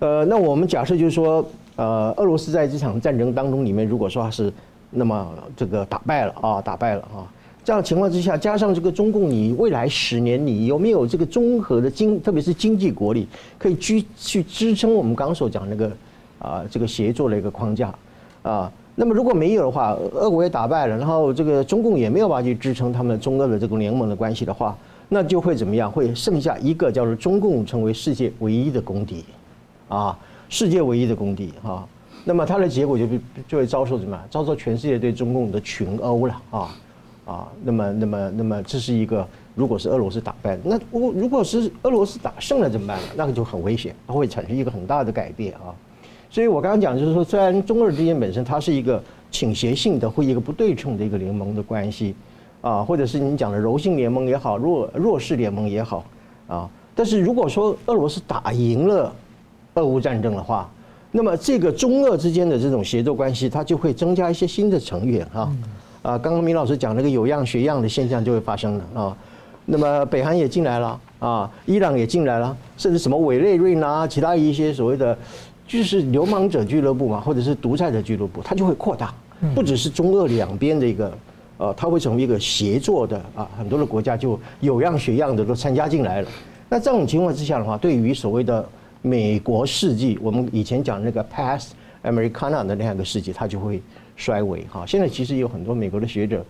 [0.01, 1.45] 呃，那我们假设就是说，
[1.77, 4.53] 呃，俄罗斯在这场战争当中里面，如果说是
[4.91, 7.23] 那么这个打败了啊，打败了啊，
[7.65, 15.91] 这样情况之下，加上这个中共，你未来十年你有没有这个综合的经，特别是经济国力，可以去去支撑我们刚刚所讲那个
[16.41, 17.95] 啊这个协作的一个框架
[18.43, 18.71] 啊？
[18.94, 24.76] 那么如果没有的话，俄国也打败了，然后这个中共也没有办法去支撑他们中俄的这个联盟的关系的话，
[25.09, 25.90] 那就会怎么样？
[25.90, 29.24] 会剩下一个叫做中共成为世界唯一的公敌，
[29.88, 30.18] 啊，
[30.50, 31.87] 世界唯一的公敌啊。
[32.24, 33.07] 那么它的结果就
[33.48, 34.16] 就会遭受什么？
[34.31, 36.68] 遭受全世界对中共的群殴了啊
[37.24, 37.48] 啊。
[37.64, 42.98] 那么那么那么这是一个如果是俄罗斯打败，那如如果是俄罗斯打胜了怎么办？
[43.16, 45.72] 那个就很危险，它会产生一个很大的改变啊。
[46.33, 48.99] 所以我刚刚讲就是说，虽然中俄之间本身它是一个
[49.31, 52.14] 倾斜性的或一个不对称的一个联盟的关系
[52.62, 56.03] 啊，或者是你讲的柔性联盟也好，弱弱势联盟也好
[56.49, 59.14] 啊，但是如果说俄罗斯打赢了
[59.75, 60.71] 俄乌战争的话，
[61.11, 65.53] 那么这个中俄之间的这种协作关系，它就会增加一些新的成员啊
[66.01, 69.16] 啊，刚刚明老师讲那个有样学样的现象就会发生了啊。
[69.64, 75.16] 那么北韩也进来了啊，伊朗也进来了，甚至什么委内瑞拉其他一些所谓的
[75.66, 79.14] 就是流氓者俱乐部嘛，或者是独裁者俱乐部，它就会扩大，
[79.55, 81.16] 不只是中俄两边的一个
[81.57, 86.29] 呃，它会成为一个协作的啊，很多的国家就有样学样的都参加进来了。
[86.68, 88.68] 那这种情况之下的话，对于所谓的
[89.01, 91.70] 美国世纪，我们以前讲那个 past
[92.03, 93.81] Americana 的那样一个世纪，它就会
[94.16, 94.85] 衰微哈。
[94.87, 96.44] 现在其实有很多美国的学者，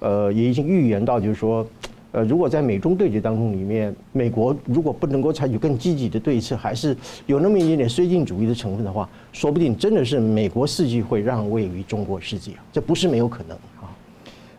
[0.00, 1.66] 呃，也已经预言到，就是说。
[2.10, 13.92] 呃，如果在美中对决当中里面，美国如果不能够采取更积极的对策，还是有那么一点点绥靖主义的成分的话，说不定真的是美国世纪会让位于中国世纪啊，这不是没有可能啊。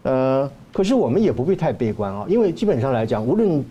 [0.03, 3.65] 呃，可是我们也不必太悲观啊，因为基本上来讲，无论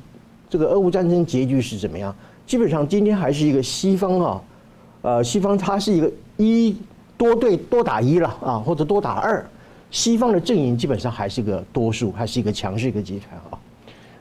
[0.51, 2.13] 这个俄乌战争结局是怎么样，
[2.47, 4.43] 基本上今天还是一个西方啊，
[5.03, 6.77] 呃，西方它是一个一
[7.17, 9.47] 多对多打一了啊，或者多打二，
[9.93, 13.59] 西方的阵营基本上还是个多数，还是一个强势一个集团啊。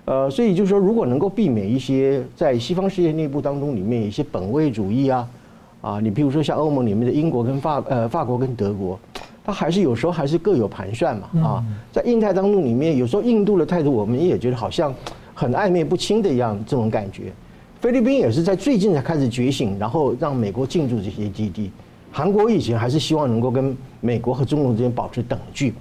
[0.08, 5.28] 呃，所以就是说，如果能够避免一些在西方世界内部当中里面一些本位主义啊，
[5.82, 8.98] 啊，你比如说像欧盟里面的英国跟法呃法国跟德国，
[9.44, 14.96] 它还是有时候还是各有盘算嘛啊，在印太当中里面，有时候印度的态度我们也觉得好像
[15.34, 17.34] 很暧昧不清的一样这种感觉。
[17.82, 21.70] 菲律宾也是在最近才开始觉醒，然后让美国进驻这些基地。
[22.14, 25.74] 韩国以前还是希望能够跟美国和中国之间保持等距，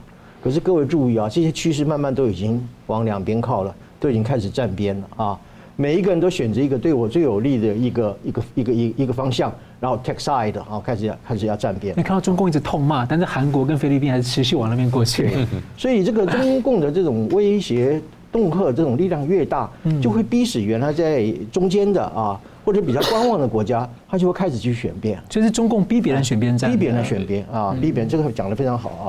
[0.43, 3.73] 可是各位注意啊，这些趋势慢慢都已经往两边靠了。
[3.99, 5.39] 都已经开始站边了啊！
[5.79, 11.95] 每一个人都选择一个对我最有利的一个一个一个一一个方向，然后 take side 啊，开始要开始要站边。
[11.97, 15.31] 你看到中共一直痛骂，但是韩国跟菲律宾还是持续往那边过去。
[15.77, 18.01] 所以这个中共的这种威胁、
[18.33, 25.19] 恫吓这种力量越大，就会逼使原来在中间的啊或者比较观望的国家，他就会开始去选边。
[25.29, 29.07] 就是中共逼别人选边站，逼别人选边啊，逼别人这个讲的非常好啊。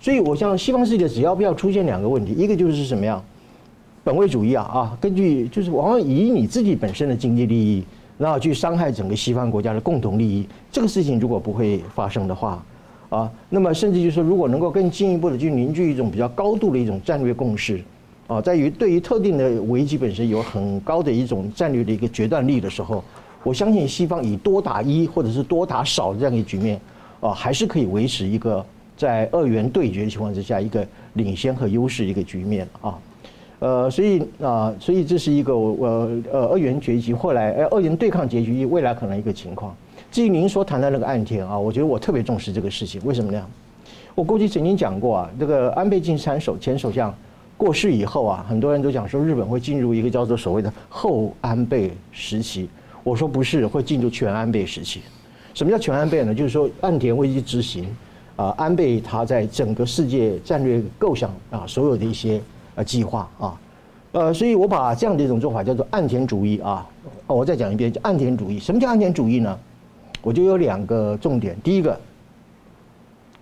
[0.00, 3.22] 所以我想西方世界只要不要出现两个问题，一个就是什么样？
[4.08, 7.84] 本位主义啊啊，根据就是往往以你自己本身的经济利益，
[8.16, 12.64] 然后去伤害整个西方国家的共同利益，这个事情如果不会发生的话，
[13.10, 17.82] 啊，那么甚至就是说，如果能够更进一步的去凝聚一种比较高度的一种战略共识，
[18.28, 23.04] 啊，在于对于特定的危机本身有很高的一种战略的一个决断力的时候，
[23.42, 26.80] 我相信西方以多打一或者是多打少的这样一个局面，
[27.20, 28.64] 啊，还是可以维持一个
[28.96, 32.98] 在二元对决的情况之下一个领先和优势的一个局面啊。
[33.60, 39.74] 呃，所以啊，所以这是一个我呃二元结局，后来呃二元对抗结局未来可能一个情况。
[40.12, 43.00] 至于您所谈的那个岸田啊，我觉得我特别重视这个事情。
[43.04, 43.44] 为什么呢？
[44.14, 47.12] 我过去曾经讲过啊，这个安倍晋三首前首相
[47.56, 52.70] 过世以后啊，很多人都讲说日本会进入一个叫做所谓的后安倍时期。
[53.02, 55.00] 我说不是，会进入全安倍时期。
[55.52, 56.32] 什么叫全安倍呢？
[56.32, 57.84] 就是说岸田会去执行
[58.36, 62.40] 啊，安倍他在整个世界战略构想啊，所有的一些。
[62.78, 63.58] 呃，计划啊，
[64.12, 66.86] 呃，所以我把这样的一种做法叫做岸田主义啊。
[67.26, 68.56] 我再讲一遍，叫岸田主义。
[68.56, 69.58] 什么叫岸田主义呢？
[70.22, 71.56] 我就有两个重点。
[71.60, 71.98] 第一个，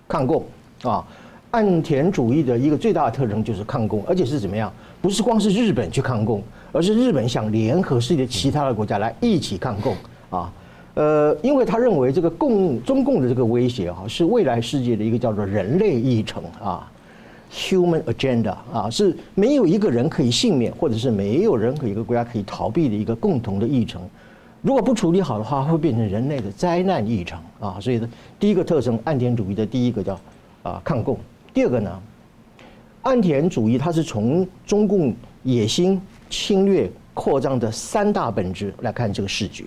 [0.09, 0.43] 抗共
[0.85, 1.07] 啊，
[1.51, 4.73] 岸田主义的一个最大的特征就是抗共，而且是怎么样？
[5.03, 9.95] 不是光是日本去抗共，而是日本想联合世界其他的国家来一起抗共
[10.31, 10.51] 啊。
[10.95, 16.91] 呃，因为他认为这个共中共的这个威胁啊，是未来世界的一个叫做人类议程啊。
[17.53, 24.03] Human agenda 啊，是没有一个人可以幸免，或者是没有任何一个国家可以逃避的一个共同的议程。
[24.63, 27.79] 如果不处理好的话，会变成人类的灾难议程啊。
[27.81, 28.09] 所以呢，
[28.41, 30.21] 第一个特征，岸田主义的第一个叫
[30.65, 31.17] 啊抗共。
[31.55, 32.03] 第二个呢，
[33.03, 39.67] 岸田主义它是从中共野心、侵略、扩张的三大本质来看这个世局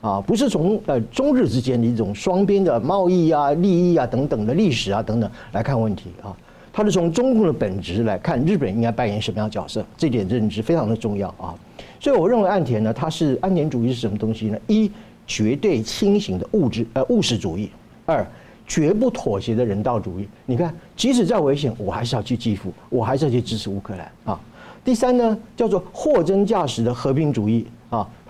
[0.00, 6.34] 啊，不是从呃中日之间的一种双边的贸易啊、利益啊等等的历史啊等等来看问题啊。
[6.72, 9.84] 他是从中共的本质来看，日本应该扮演什么样的角色？
[9.96, 11.54] 这点认知非常的重要啊。
[12.00, 14.58] 所以我认为岸田呢，他是岸田主义是什么东西呢？
[14.68, 14.90] 一，
[15.26, 17.68] 绝对清醒的物质呃务实主义；
[18.06, 18.24] 二，
[18.66, 20.28] 绝不妥协的人道主义。
[20.46, 24.40] 你看，即使再危险，我还是要去基辅，我还是要去支持乌克兰啊。
[24.84, 27.66] 第三呢，叫做货真价实的和平主义。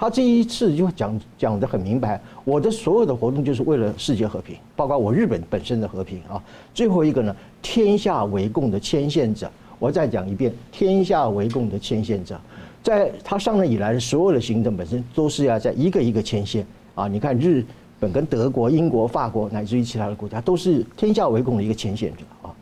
[0.00, 6.40] 他这一次就讲讲得很明白，我的所有的活动就是为了世界和平，包括我日本本身的和平啊。
[6.72, 12.40] 最后一个呢，天下为共的牵线者，我再讲一遍，天下为共的牵线者，
[12.80, 17.08] 在他上任以来的所有的行政本身都是要在一个一个牵线啊。
[17.08, 17.66] 你看日
[17.98, 22.54] 本跟德国、英国、法国，乃至于其他的国家，都是天下为共的一个牵线者啊。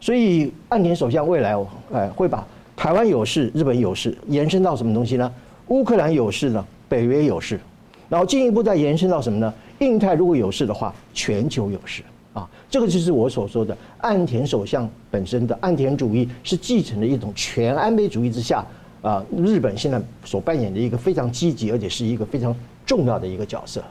[0.00, 1.54] 所以岸田首相未来，
[1.92, 5.30] 哎，会把台湾有事、日本有事延伸到什么东西呢？
[5.66, 6.64] 乌克兰有事呢？
[6.88, 7.60] 北约有事，
[8.08, 9.52] 然后进一步再延伸到什么呢？
[9.80, 12.02] 印太如果有事的话，全球有事。
[12.34, 18.64] 啊，这个就是我所说的岸田首相本身的岸田主义是继承了一种全安倍主义之下
[19.02, 22.54] 啊，日本现在所扮演的一个非常积极而且是一个非常
[22.86, 23.82] 重要的一个角色。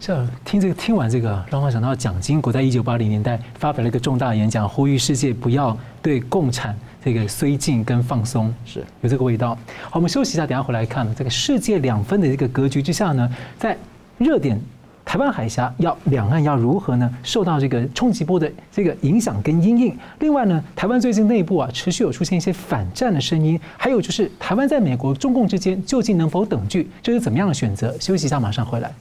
[0.00, 6.76] 像，听这个听完这个，让我想到蒋经国在一九八零年代发表了一个重大演讲，呼吁世界不要对共产
[7.06, 9.56] 这个绥靖跟放松，是有这个味道。
[9.84, 13.30] 好，我们休息一下，等下回来看这个世界两分的这个格局之下呢，
[13.60, 13.78] 在
[14.18, 14.60] 热点。
[15.04, 17.08] 台湾海峡要两岸要如何呢？
[17.22, 19.96] 受到这个冲击波的这个影响跟阴影。
[20.18, 27.96] 另外呢，台湾最近内部啊持续有出现一些反战的声音，还有就是台湾在美国、中共之间究竟能否等距，这是怎么样的选择？
[28.00, 28.92] 休息一下，马上回来。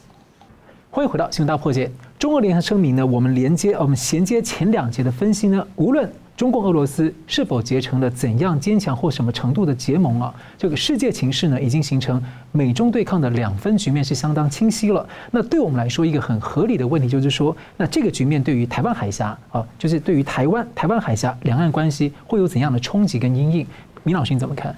[0.92, 1.90] 欢迎回到新闻大破解。
[2.20, 6.08] 中俄联合声明呢，我们连接我们衔接前两节的分析呢，无论。
[6.38, 10.36] 中共、俄罗斯是否结成了怎样坚强或什么程度的结盟啊？
[10.58, 12.22] 这个世界情势呢，已经形成
[12.52, 15.08] 美中对抗的两分局面是相当清晰了。
[15.32, 23.68] 那对我们来说，一个很合理的问题就是说，那这个局面对于台湾海峡啊，就是对于台湾、台湾海峡两岸关系会有怎样的冲击跟阴影？
[24.04, 24.76] 明老师你怎么看？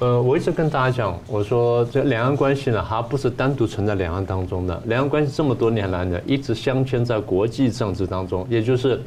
[0.00, 9.00] 呃，我一直跟大家讲，我说这两岸关系呢，它不是单独存在两岸当中的，两岸关系这么多年来呢，一直镶嵌在国际政治当中，也就是。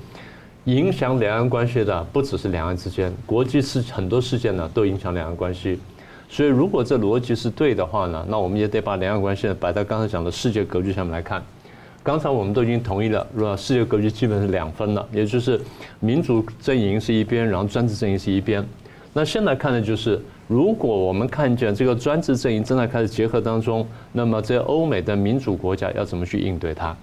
[0.66, 5.80] 影响两岸关系的不只是两岸之间，国际事很多事件呢都影响两岸关系。
[6.28, 11.43] 所以如果这逻辑是对的话呢，那我们也得把两岸关系摆在刚才讲的世界格局上面来看。
[12.01, 15.61] 刚才我们都已经同意了，说世界格局基本是两分了，也就是
[15.99, 18.66] 民主阵营是一边，然后专制阵营是一边。
[19.13, 26.95] 那现在看的就是，如果我们看见这个专制阵营正在开始结合当中，那么这欧美的民主国家要怎么去应对它？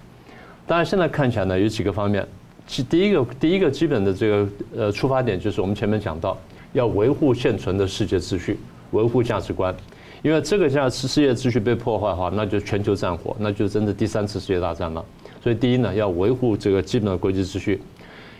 [0.67, 2.27] 当然现在看起来呢有几个方面。
[2.65, 6.37] 其第一个第一个基本的这个呃出发点就是我们前面讲到，
[6.71, 8.57] 要维护现存的世界秩序，
[8.91, 9.75] 维护价值观，
[10.21, 15.03] 因为这个价世界秩序被破坏的话，那就全球战火，那就真的第三次世界大战了。
[15.41, 17.81] 所以第一呢，要维护这个基本的国际秩序，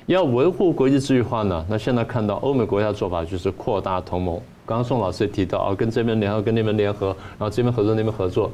[0.06, 4.40] 要维护国际秩序的话呢，那现在看到欧美国家的做法就是扩大同盟。
[4.66, 7.08] 刚刚宋老师也提到啊，跟这边联合，跟那边联合，
[7.38, 8.50] 然后这边合作，那边合作。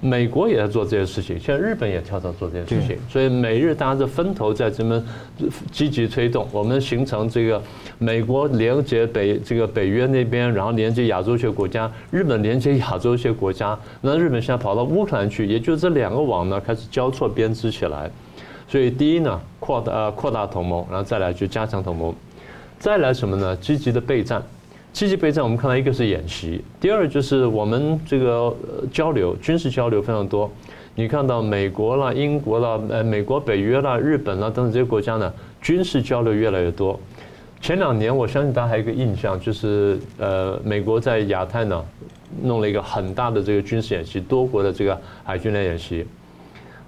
[0.00, 5.02] 美国也在做这些事情，现在日本也跳槽做这件事情，所以美日大家是分头在这么
[5.72, 7.60] 积极推动，我们形成这个
[7.98, 18.08] 美国连接北这个北约那边，然后连接亚洲一些国家，日本连接亚洲一些国家，那日本现在跑到乌克兰去，也就是这两个网呢开始交错编织起来，
[18.68, 22.14] 所以第一呢扩大呃扩大同盟，然后再来就加强同盟，
[22.78, 23.56] 再来什么呢？
[23.56, 24.40] 积极的备战。
[24.98, 28.52] 积极备战，我们看到一个是演习，第二就是我们这个
[28.90, 30.50] 交流，军事交流非常多。
[30.96, 35.32] 你看到美国啦、英国啦、呃、美国北约啦、日本啦等等这些国家呢，
[35.62, 36.98] 军事交流越来越多。
[37.60, 41.80] 前两年，我相信大家还有一个印象，就是呃，美国在亚太呢
[42.42, 46.04] 弄了一个很大的这个军事演习，多国的这个海军来演习。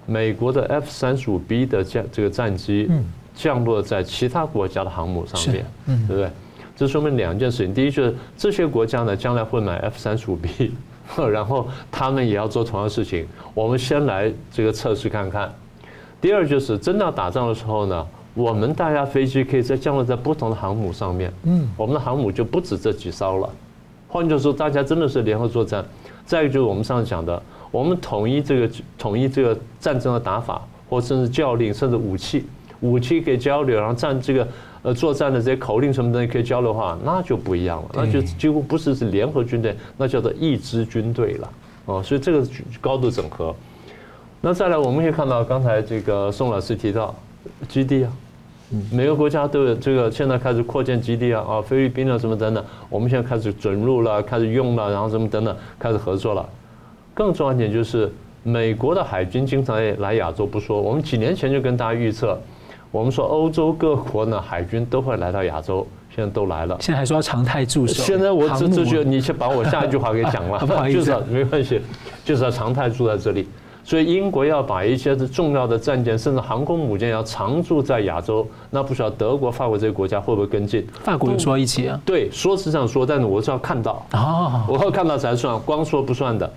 [0.05, 2.89] 美国的 F 三十五 B 的降这个战机
[3.33, 6.29] 降落在其他国家的航母上面，对不对？
[6.81, 10.71] 这说明两件事情：第一，就是这些国家呢，将来会买 F 三十五 B，
[11.31, 13.27] 然后他们也要做同样的事情。
[13.53, 15.53] 我们先来这个测试看看。
[16.19, 21.31] 第二，就是真的要打仗的时候呢，我们大家飞机可以在降落在不同的航母上面。
[21.43, 23.47] 嗯，我们的航母就不止这几艘了。
[24.07, 25.85] 换句话说，大家真的是联合作战。
[26.25, 28.67] 再一个就是我们上次讲的，我们统一这个
[28.97, 32.47] 统一这个战争的打法，或甚至教令，甚至武器，
[32.81, 34.47] 武器可以交流，然后战这个。
[34.83, 41.49] 呃，作战的这些口令什么的可以交流的话，那就不一样了，那就几乎不是是联合军队，那叫做一支军队了。
[41.85, 42.43] 哦，所以这个
[42.81, 43.55] 高度整合。
[44.41, 47.13] 那再来，我们可以看到刚才这个宋老师提到
[47.69, 48.11] 基地啊，
[48.91, 56.43] 每个国家都有这个现在开始扩建基地啊，啊，菲律宾啊什么等等，我们现在开始准入了，开始用了，然后什么等等，开始合作了。
[57.13, 58.11] 更重要一点就是，
[58.41, 62.35] 美国的海军经常来亚洲不说，我们几年前就跟大家预测。
[62.91, 66.75] 我们说欧洲各国呢，海军都会来到亚洲，现在都来了。
[66.81, 68.03] 现在还说要常态驻守。
[68.03, 70.59] 现在我这这句，你先把我下一句话给讲了。
[70.67, 71.81] 不好意思，就是没关系，
[72.25, 73.47] 就是要常态住在这里。
[73.83, 80.85] 所以英国要把一些重要的战舰，甚至航空母舰要常驻在亚洲，那不晓得德国、法国这些国家会不会跟进？
[81.01, 81.99] 法国有说一起啊？
[82.05, 86.51] 对，说是这样说，但是我是要看到哦，我要看到才算，光说不算的。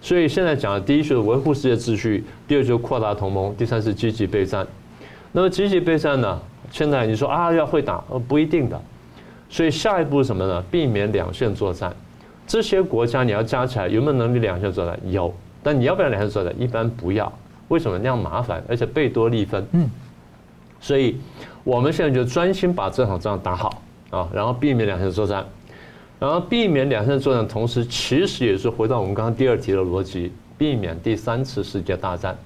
[0.00, 4.64] 所以现在讲的，第一就是维护世界秩序，第二就是扩大同盟，第三是积极备战。
[5.32, 6.40] 那么积极备战呢？
[6.70, 8.80] 现在你说啊要会打，呃不一定的。
[9.50, 10.62] 所以下一步是什么呢？
[10.70, 11.94] 避免两线作战。
[12.46, 14.98] 这些国家你要加起来有没有能力两线作战？
[15.06, 16.54] 有，但你要不要两线作战？
[16.60, 17.32] 一般不要。
[17.68, 18.62] 为什么那样麻烦？
[18.68, 19.66] 而且贝多利分。
[19.72, 19.88] 嗯。
[20.80, 21.18] 所以
[21.64, 25.44] 我们现在就专心把这场仗打好啊，然后避免两线作战，
[26.18, 32.36] 然后避免两线作战，同时其实也是回到我们刚刚第二题的逻辑，避免第三次世界大战，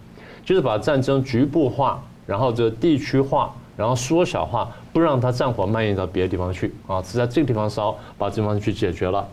[0.44, 9.26] 就是把战争局部化，然后这地区化，然后缩小化，不让它战火蔓延到别的地方去啊，是在这个地方烧，把这地方去解决了。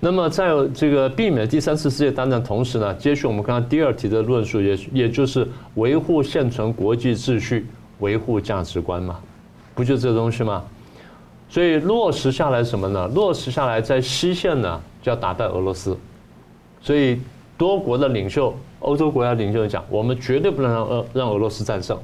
[0.00, 7.66] 那么在这个避免第三次世界大战同时呢，接续我们刚刚第二题的论述，也也就是维护现存国际秩序。
[8.00, 9.20] 维护价值观嘛，
[9.76, 10.64] 不就这东西吗？
[11.48, 13.06] 所以落实下来什么呢？
[13.14, 15.96] 落实下来在西线呢，就要打败俄罗斯。
[16.80, 17.20] 所以
[17.56, 18.52] 多国的领袖，
[18.82, 21.98] 欧洲国家领袖讲，我们绝对不能让俄让俄罗斯战胜。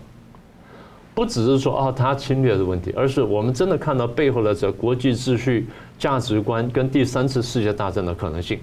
[1.15, 5.67] 不只是说啊他侵略的问题，而是我们真的看到背后的这国际秩序、
[5.99, 8.61] 价值观跟第三次世界大战的可能性，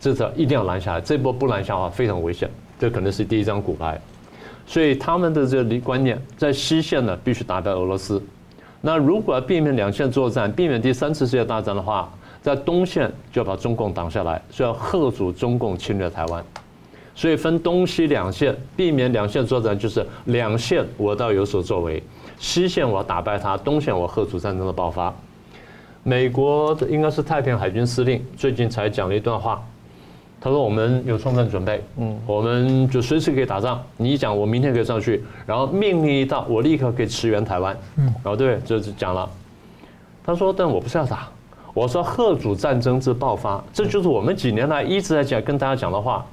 [0.00, 1.00] 这次一定要拦下来。
[1.00, 2.50] 这波不拦下的话，非常危险。
[2.78, 4.00] 这可能是第一张骨牌。
[4.66, 8.22] 所以他们的这个观念，在西线呢必须打败俄罗斯。
[8.80, 12.10] 那如果要避免两线作战，避免第三次世界大战的话，
[12.40, 16.42] 在东线就要把中共挡下来，就要吓阻中共侵略台湾。
[17.18, 22.00] 所以分东西两线，避免两线作战，就是两线我倒有所作为，
[22.38, 25.12] 西线我要打败他，东线我吓阻战争的爆发。
[26.04, 29.60] 美国的应该是太平洋海军司令最近才讲了一段话。
[30.40, 33.82] 他说：“我们有充分准备，嗯，我们就随时可以打仗。
[33.96, 37.76] 你一讲，我明天可以上去，然后命令一到，我立刻可以驰援台湾。
[37.96, 39.28] 嗯，然后对，这就讲了。
[40.24, 41.28] 他说：‘但我不是要打，
[41.74, 46.24] 我说吓阻战争之爆发，这就是我们几年来一直在讲跟大家讲的话。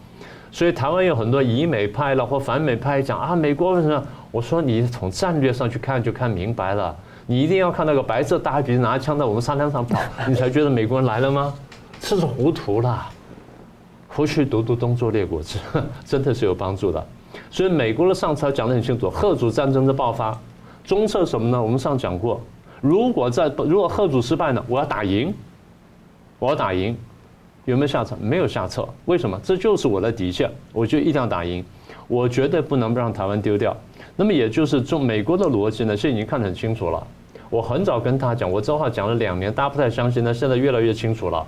[0.55, 4.01] 所以台湾有很多以美派了或反美派讲啊，美国为什么？
[4.31, 6.95] 我说你从战略上去看就看明白了，
[7.27, 9.99] 你一定要看那个白色大鼻子拿枪在我们沙滩上跑，
[10.29, 11.53] 你才觉得美国人来了吗？
[11.99, 13.05] 这是糊涂了。”
[14.07, 15.59] 回去读读《东周列国志》，
[16.05, 17.05] 真的是有帮助的。
[17.51, 20.39] 所以美国的上策讲得很清楚，吓阻战争的爆发。
[20.85, 21.61] 中策什么呢？
[21.61, 22.39] 我们上讲过，
[22.79, 25.33] 如果在如果吓阻失败呢，我要打赢，
[26.39, 26.95] 我要打赢，
[27.65, 28.15] 有没有下策？
[28.21, 28.87] 没有下策。
[29.05, 29.39] 为什么？
[29.43, 31.63] 这就是我的底线，我就一定要打赢，
[32.07, 33.75] 我绝对不能让台湾丢掉。
[34.15, 37.05] 那么也就是中美国的逻辑呢，现在已经看得很清楚了。
[37.49, 41.45] 我很早跟他讲，我这话讲了两年，大家不太相信，那现在越来越清楚了。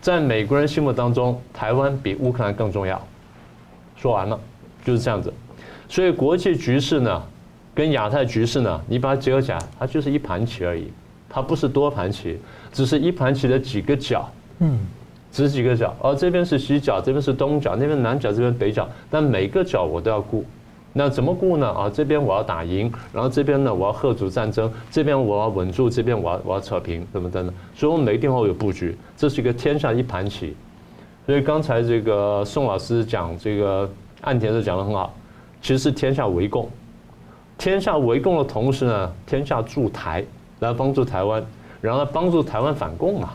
[0.00, 3.00] 在美国人心目当中，台湾比乌克兰更重要。
[3.96, 4.38] 说完了，
[4.84, 5.32] 就是这样子。
[5.88, 7.22] 所以国际局势呢，
[7.74, 10.92] 跟亚太局势呢，你把它结合起来，它就是一盘棋而已，
[11.28, 12.38] 它不是多盘棋，
[12.72, 14.28] 只是一盘棋的几个角。
[14.58, 14.78] 嗯，
[15.32, 20.44] 只几个角，哦这边是西角，这边是东角，那边南角，这边北角，但每个角我都要顾。
[20.92, 21.66] 那怎么顾呢？
[21.70, 27.54] 啊，这边我要打赢，然后这边呢我要喝足战争，这边我要稳住，这边我要我要扯平，等等等等。
[27.74, 30.54] 所以我们每个地方有布局，这是一个天下一盘棋。
[31.24, 35.14] 所以刚才这个宋老师讲这个岸田是讲得很好，
[35.62, 36.68] 其实是天下围共，
[37.56, 40.22] 天下围共的同时呢，天下助台
[40.58, 41.42] 来帮助台湾，
[41.80, 43.30] 然后帮助台湾反共嘛。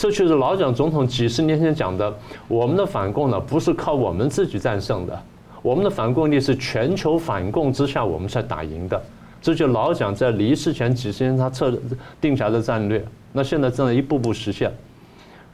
[0.00, 2.10] 这就是老蒋总统几十年前讲的，
[2.48, 5.22] 我们的反共呢不是靠我们自己战胜的。
[5.60, 8.98] 我们的反共力是全球反共之下，我们才打赢的。
[9.42, 11.78] 这就老蒋在离世前几十年他策
[12.18, 14.72] 定下的战略，那现在正在一步步实现。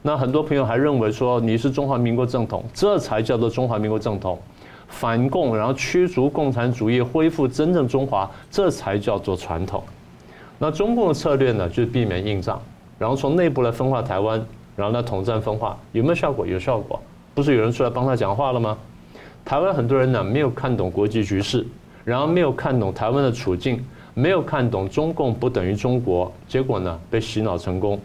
[0.01, 4.39] 那很多朋友还认为说你是中华民国正统，这才叫做中华民国正统。
[4.87, 9.83] 反共，然后驱逐共产主义，恢复真正中华，这才叫做传统。
[10.57, 12.61] 那中共的策略呢，就是避免硬仗，
[12.97, 14.43] 然后从内部来分化台湾，
[14.75, 16.45] 然后呢统战分化，有没有效果？
[16.45, 16.99] 有效果，
[17.35, 18.77] 不是有人出来帮他讲话了吗？
[19.45, 21.65] 台湾很多人呢没有看懂国际局势，
[22.03, 23.83] 然后没有看懂台湾的处境，
[24.13, 27.99] 没有看懂中共不等于中国，结果呢被洗脑成功，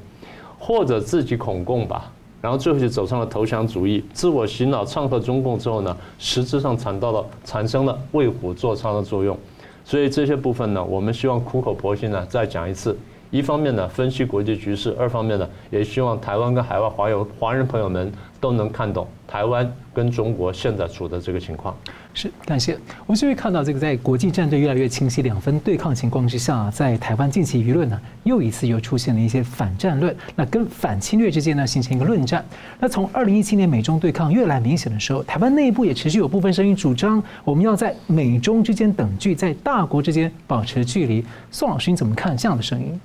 [0.58, 9.36] 或者自己恐共吧，然后最后就走上了投降主义，自我洗脑唱和中共之后呢，实质上产到了产生了为虎作伥的作用，
[9.84, 12.96] 所以这些部分呢，我们希望苦口婆心呢再讲一次，
[13.32, 19.68] 一方面呢分析国际局势，二方面呢也希望台湾跟海外华友华人朋友们都能看懂台湾。
[19.94, 21.76] 跟中国现在处的这个情况
[22.14, 22.78] 是感谢。
[23.04, 32.42] 我们就会看到这个在国际战队越来越清晰、两分对抗情况之下，在台湾近期舆论呢又一次又出现了一些反战论，那跟反侵略之间呢形成一个论战。
[32.80, 41.22] 那从二零一七年美中对抗越来明显的时候，台湾内部也持续有部分声音主张，我们要在美中之间等距，在大国之间保持距离。
[41.50, 42.98] 宋老师，你怎么看这样的声音？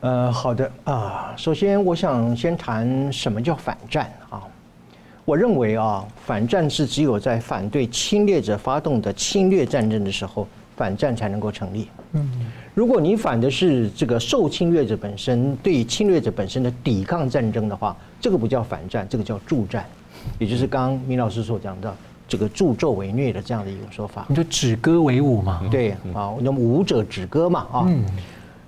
[0.00, 4.42] 呃，好的啊，首先我想先谈什么叫反战啊。
[5.24, 10.46] 我认为啊，反战是只有在反对侵略者发动的侵略战争的时候
[10.76, 11.88] 反战才能够成立。
[12.12, 12.30] 嗯，
[12.74, 19.84] 如果你反的是这个受侵略者本身对侵略者本身的抵抗战争的话，这个不叫反战，这个叫助战，
[20.38, 21.92] 也就是刚刚明老师所讲的
[22.28, 24.24] 这个助纣为虐的这样的一个说法。
[24.28, 25.60] 你就止戈为武嘛？
[25.72, 27.84] 对啊，那么武者止戈嘛啊。
[27.88, 28.04] 嗯。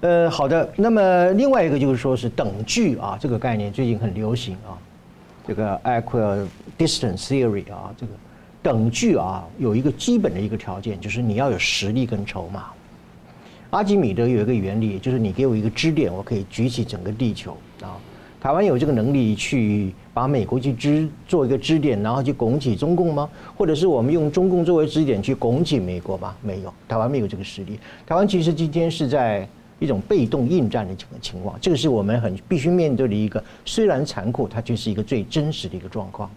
[0.01, 0.67] 呃，好的。
[0.77, 4.73] 那么另外一个就是说是等距啊，这个概念最近很流行啊。
[5.47, 8.13] 这个 equidistant theory 啊，这个
[8.63, 12.67] 等距啊，有一个基本的一个条件，就是你要有实力跟筹码。
[13.71, 17.99] 阿基米德有一个原理，就是你给我一个支点，我可以举起整个地球啊。
[18.41, 23.29] 台湾有这个能力去把美国去支做一个支点，然后去拱起中共吗？
[23.55, 26.35] 或者是我们用中共作为支点去拱起美国吗？
[26.41, 27.79] 没有，台湾没有这个实力。
[28.07, 29.47] 台湾其实今天是在。
[29.81, 36.31] 一种被动应战的这个情况，这个是我们很必须面对的一个，虽然残酷，它却是一个最真实的一个状况。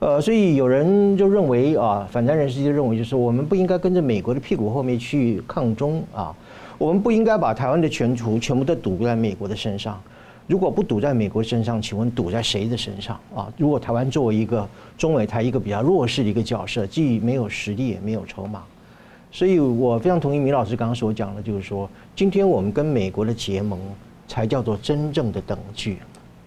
[0.00, 6.34] 呃，所以有人就认为啊，反战人士就认为，就是我们不应该跟着美国的屁股后面去抗中啊，
[6.76, 10.00] 我们不应该把台湾的前途全部都赌在美国的身上。
[10.48, 13.52] 如果不赌在美国身上，请问赌在谁的身上啊？
[13.56, 14.68] 如果台湾作为一个
[14.98, 18.64] 中美台一个比较弱势的一个角色，既没有实力，也没有筹码。
[19.32, 23.80] 所以我非常同意米老师刚刚所讲的，就是说，今天我们跟美国的结盟，
[24.28, 25.96] 才叫做真正的等距，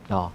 [0.07, 0.31] 啊，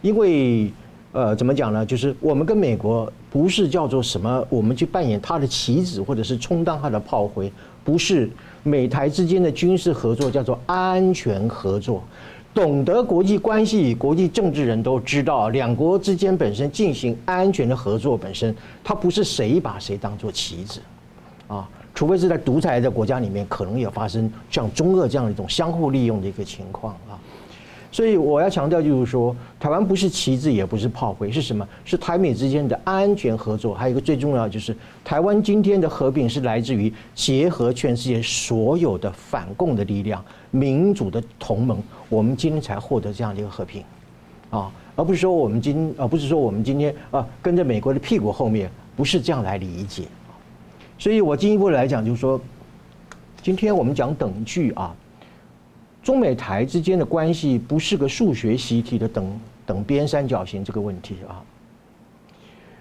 [0.00, 0.72] 因为
[1.12, 1.86] 呃，怎么讲呢？
[1.86, 7.52] 就是我们跟美国不是叫做什么，我们去扮演他的棋子，或者是充当他的炮灰，
[7.84, 8.28] 不是
[8.64, 12.02] 美台之间的军事合作叫做安全合作。
[12.52, 20.80] 懂得国际关系、国际政治人都知道，两国之间本身进行安全的合作本身，它不是谁把谁当做棋子，
[21.46, 21.68] 啊。
[21.94, 27.18] 除非是在独裁的国家里面，可能也发生像中俄这样一种相互利用的一个情况啊。
[27.90, 31.68] 所以我要强调，就是说，台湾不是棋子，也不是炮灰，是什么？
[31.84, 33.74] 是台美之间的安全合作。
[33.74, 34.74] 还有一个最重要，就是
[35.04, 43.84] 台湾今天的和平是来自于结合全世界所有的反共的力量、民主的同盟，我们今天才获得这样的一个和平
[44.48, 50.04] 啊，而不是说我们今，而不是说我们今天啊跟着美国的屁股后面，不是这样来理解。
[51.02, 52.40] 所以我进一步来讲，就是说，
[53.42, 54.94] 今天我们讲等距啊，
[56.00, 61.42] 中美台之间的关系不是个数学习题的等等边三角形这个问题啊。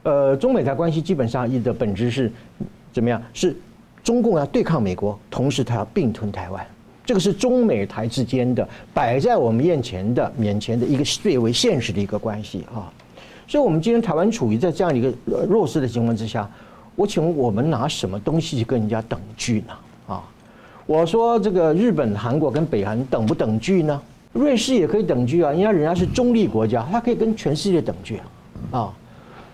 [0.03, 2.31] 呃，中美台关系基本上一的本质是
[2.93, 3.19] 怎么样？
[3.33, 3.57] 是
[4.03, 6.63] 中共要对抗美国，同时它要并吞台湾，
[7.03, 12.85] 这个是中美台之间的摆在我们面前的面前的一个最为现实的一个关系啊。
[13.47, 15.11] 所以，我们今天台湾处于在这样一个
[15.49, 16.47] 弱势的情况之下。
[16.95, 19.73] 我请问我们拿什么东西去跟人家等距呢？
[20.07, 20.23] 啊，
[20.85, 24.01] 我说这个日本、韩国跟北韩等不等距呢？
[24.33, 28.25] 瑞士也可以等距啊，因为人家是中立国家，它可以跟全世界等距啊。
[28.71, 28.93] 啊，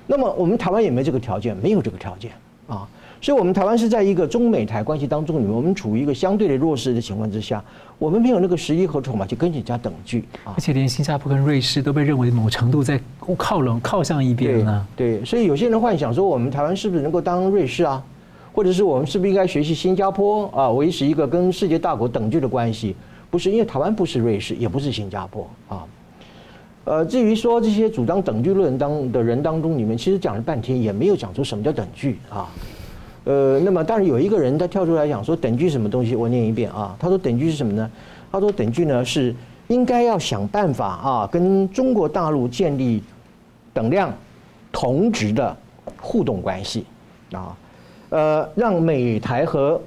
[0.05, 1.55] 那么我们台湾有没有这个条件？
[1.57, 2.31] 没有这个条件
[2.67, 2.87] 啊。
[3.19, 7.63] 所以，我们台湾是在一个中美台关系当中里面，我们处于一个相对的弱势的情况之下，
[7.97, 10.53] 我们没有那个实力和筹码去跟人家等距啊。
[10.55, 12.99] 而且，连新加坡跟瑞士都被认为某程度在
[13.37, 14.87] 靠拢、靠向一边呢。
[14.95, 18.03] 对，所以有些人幻想说，我们台湾是不是能够当瑞士啊？
[18.53, 22.95] 或者是我们是不是应该学习新加坡啊，维持一个跟世界大国等距的关系？
[23.29, 25.85] 不是，因为台湾不是瑞士，也不是新加坡啊。
[26.85, 32.49] 呃，至于说这些主张等距论当的人当中，你们其实讲了半天，也没有讲出什么叫等距啊。
[33.27, 36.95] 呃，那么当然有一个人他跳出来讲说等距什么东西，我念一遍啊。
[36.97, 37.91] 他说等距是什么呢？
[38.31, 39.35] 他说等距呢是
[39.67, 43.03] 应该要想办法啊，跟中国大陆建立
[43.73, 44.13] 等量
[44.71, 45.53] 同质的
[45.99, 46.85] 互动关系
[47.33, 47.53] 啊，
[48.11, 49.81] 呃，让美台和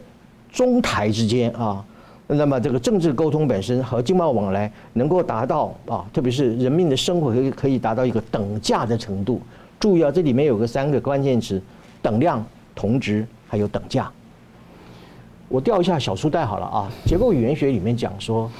[0.52, 1.82] 中台之间啊，
[2.26, 9.40] 那么这个政治沟通本身和经贸往来能够达到啊，特别是人民的生活可以可以达到一个等价的程度。
[9.78, 11.58] 注意啊，这里面有个三个关键词：
[12.02, 12.44] 等量。
[12.74, 14.10] 同值还有等价，
[15.48, 16.90] 我调一下小书袋好了啊。
[17.04, 18.50] 结构语言学里面讲说，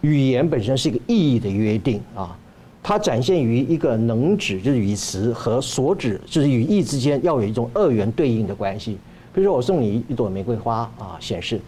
[0.00, 2.36] 语言本身是一个意义的约定啊，
[2.82, 8.98] 它展现于一个能指就是语词和所指就是语义之间要有一种二元对应的关系。
[9.34, 11.60] 比如说我送你一朵玫瑰花啊，显示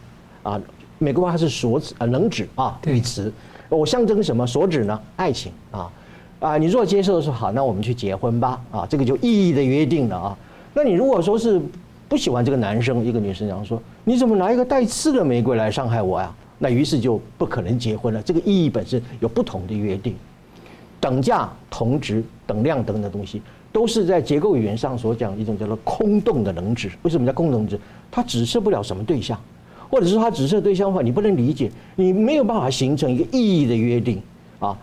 [0.42, 0.60] 啊，
[0.98, 3.32] 玫瑰花是所指啊能指啊语词，
[3.68, 5.00] 我象征什么所指呢？
[5.16, 5.90] 爱情啊
[6.40, 10.38] 啊，你如果接受的说好，那我们去结婚吧啊，这个就意义的约定了啊。
[10.72, 11.60] 那你如果说是
[12.08, 16.32] 不喜欢这个男生，一个女生讲说，你怎么拿一个带刺的玫瑰来伤害我呀？
[16.58, 18.22] 那于是就不可能结婚了。
[18.22, 20.14] 这个意义本身有不同的约定，
[21.00, 23.40] 等价、同质、等量等等东西，
[23.72, 26.90] 都是在结构语言上所讲一种叫做空洞的能值。
[27.02, 27.78] 为什么叫空洞值？
[28.10, 29.40] 它指涉不了什么对象，
[29.88, 34.20] 或者是它指涉对象的话，你不能理解，你没有办法形成一个意义的约定
[34.58, 34.76] 啊。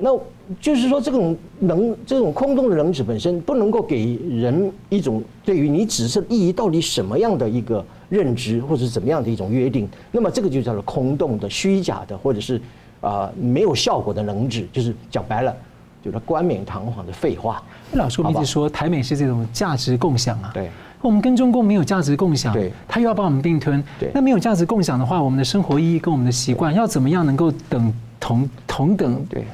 [0.00, 0.18] 那
[0.60, 9.88] 就是说，这种能这种空洞的能指本身不能够给人一种对于你指示意义到底什么样的一个认知，或者是怎么样的一种约定。
[10.10, 12.56] 那么这个就叫做空洞的、虚假的，或者是
[13.00, 15.54] 啊、呃、没有效果的能指，就是讲白了，
[16.02, 17.62] 就是冠冕堂皇的废话。
[17.92, 20.50] 老师，我们一直说台美是这种价值共享啊。
[20.52, 20.68] 对。
[21.02, 23.82] 我们跟中共没有价值共享，对，他又要把我们并吞。
[23.98, 24.10] 对。
[24.12, 29.24] 那没有价值共享的话，我们的生活意义跟我们的习惯要怎么样能够等同同等？
[29.24, 29.44] 对。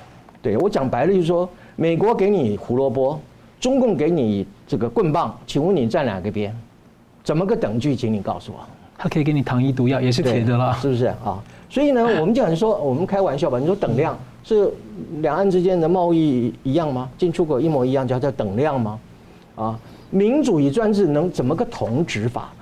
[0.47, 3.19] 对，我讲白了就是说，美国给你胡萝卜，
[3.59, 6.57] 中共给你这个棍棒，请问你站哪个边？
[7.25, 7.97] 怎么个等距？
[7.97, 8.61] 请你告诉我。
[8.97, 11.43] 他可以给你糖衣毒药，也是铁的啦，是不是啊？
[11.69, 14.73] 所以呢， 我们讲说，我们开玩笑吧，你说等量是
[15.21, 17.11] 两岸之间的贸易一样吗？
[17.19, 19.01] 进出口一模一样，叫叫等量吗？
[19.57, 19.77] 啊，
[20.11, 22.53] 民主与专制能怎么个同质法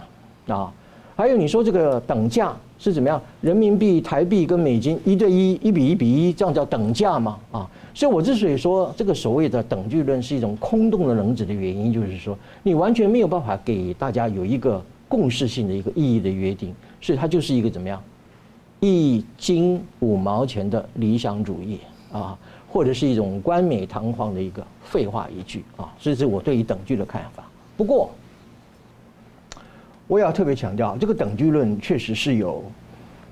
[0.46, 0.54] 呢？
[0.54, 0.72] 啊，
[1.14, 2.56] 还有你说这个等价。
[2.84, 3.18] 是怎么样？
[3.40, 7.38] 人民币、台币跟美金一对一、一比一比一，这样叫等价吗？
[7.50, 17.98] 啊，所以我之所以说这个所谓的等距论是一种空洞的能指的原因，就是说你完全没有办法给大家有一个共识性的一个意义的约定，所以它就是一个怎么样？
[18.80, 21.78] 一斤五毛钱的理想主义
[22.12, 27.48] 啊，或者是一种冠冕堂皇的一个废话一句啊，这是我对于等距的看法。
[27.78, 28.10] 不过。
[30.06, 32.62] 我也要特别强调，这个等距论确实是有，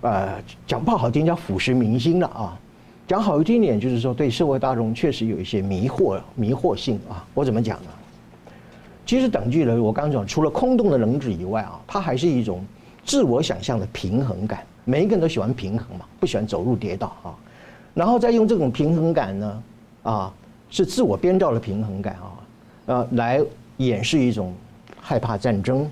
[0.00, 2.58] 呃，讲不好听叫腐蚀民心了啊，
[3.06, 7.26] 讲好听点就是说对社会大众确实有一些迷惑迷惑性啊。
[7.34, 7.90] 我怎么讲呢？
[9.04, 12.64] 其实等距呢，我刚讲，除了空洞的能指以外啊，它还是一种
[13.04, 14.64] 自我想象的平衡感。
[14.84, 17.34] 每一个人都喜欢平衡嘛，不喜欢走路跌倒啊。
[17.94, 19.62] 然后再用这种平衡感呢，
[20.04, 20.32] 啊，
[20.70, 22.26] 是自我编造的平衡感啊，
[22.86, 23.42] 呃，来
[23.76, 24.54] 掩饰一种
[25.00, 25.88] 害怕战争。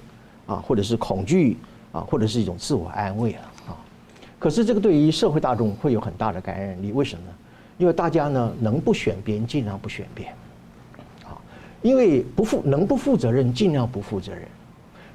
[0.47, 1.57] 啊，或者是恐惧
[1.93, 3.76] 啊，或者是一种自我安慰了啊。
[4.38, 7.32] 可是这个对于社会大众会有很大的感染力，为什么呢？
[7.78, 10.32] 因为大家呢能不选边尽量不选边，
[11.24, 11.36] 啊，
[11.82, 14.43] 因为不负能不负责任尽量不负责任，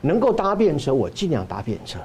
[0.02, 2.00] 能够搭便车我尽量搭便车，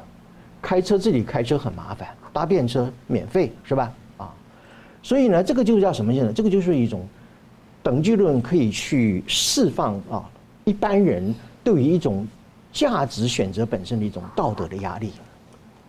[0.63, 3.93] 开车自己开车很麻烦，搭便车免费是吧？
[4.17, 4.35] 啊，
[5.03, 6.33] 所以呢，这个就叫什么现呢？
[6.33, 7.07] 这个就是一种
[7.83, 10.29] 等距论可以去释放啊
[10.65, 12.27] 一般人对于一种。
[12.73, 15.13] 价值选择本身的一种道德的压力，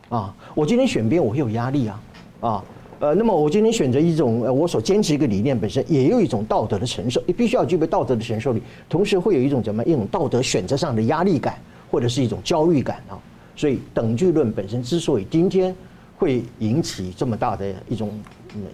[0.09, 2.01] 啊，我今天选边我会有压力啊，
[2.41, 2.63] 啊，
[2.99, 11.59] 呃，那么我今天选择一种呃我所坚持一个理念本身也有一种道德的承受，你必须要具备道德的承受力，同时会有一种怎么一种道德选择上的压力感
[11.91, 13.19] 或者是一种焦虑感啊，
[13.55, 15.75] 所以等距论本身之所以今天
[16.17, 18.11] 会引起这么大的一种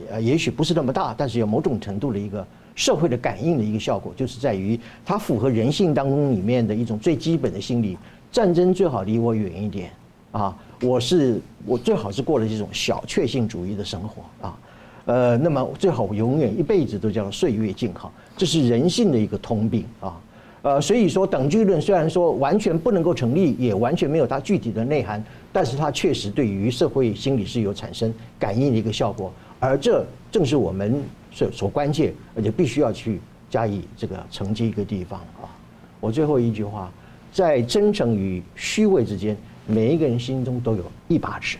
[0.09, 2.45] 呃也许不是那么大，但是有某种程度的一个。
[2.77, 7.97] 社会的感应的一个效果，就是在于它符合人性当中里面的一种最基本的心理：
[8.31, 9.89] 战争最好离我远一点
[10.31, 10.55] 啊！
[10.83, 14.57] 我是我最好是过了这种小确幸主义的生活啊，
[15.05, 20.21] 呃，那么最好永远一辈子都叫岁月静好，这是人性的一个通病啊。
[20.61, 31.01] 呃，所以说等距论虽然说完全不能够成立，也完全没有它具体的内涵，但是它确实对于社会心理是有产生感应的一个效果，而这正是我们。
[31.29, 35.45] 所所关切，而且必须要去加以这个承接一个地方啊！
[35.99, 36.89] 我最后一句话，
[37.31, 39.37] 在真诚与虚伪之间，
[39.67, 41.59] 每一个人心中都有一把尺。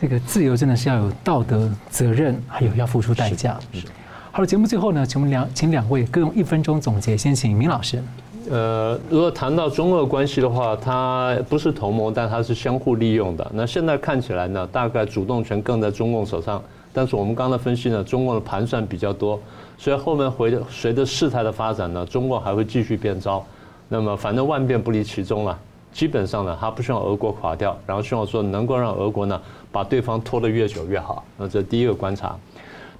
[0.00, 3.60] 这个自由真的是要有道德责任，还有要付出代价。
[3.74, 3.86] 是。
[4.32, 7.14] 好了，节目最后呢，请我们两请两位各用一分钟总结。
[7.14, 8.02] 先请明老师。
[8.50, 13.50] 呃，如果谈到中俄关系的话，它不是同盟，但它是相互利用的。
[13.52, 16.62] 那现在看起来呢，大概主动权更在中共手上。
[16.92, 19.38] 但是我们刚才分析呢，中共的盘算比较多，
[19.76, 23.44] 所以后面回随着事态的发展呢，中共还会继续变招。
[23.88, 25.58] 那么反正万变不离其宗了，
[25.92, 29.40] 基本上呢，他不希望俄国垮掉，然后希望说能够让俄国呢
[29.70, 31.24] 把对方拖得越久越好。
[31.36, 32.36] 那这第一个观察。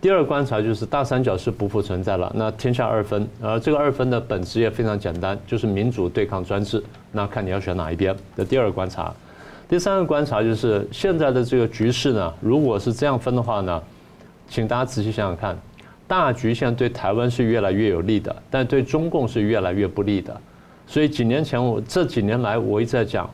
[0.07, 6.81] 第二个观察就是大三角是不复存在了，那天下二分，而这个二分的本质也非常简单，就是民主对抗专制。
[7.11, 8.15] 那看你要选哪一边。
[8.37, 9.13] 这第二个观察。
[9.69, 13.83] 第三个观察就是现在的这个局势呢，如果是这样分的话呢，
[14.49, 15.59] 请大家仔细想想看，
[16.07, 20.41] 大局现在对台湾是越来越有利的，但对中共是越来越不利的。
[20.87, 23.29] 所以几年前我这几年来我一直在讲，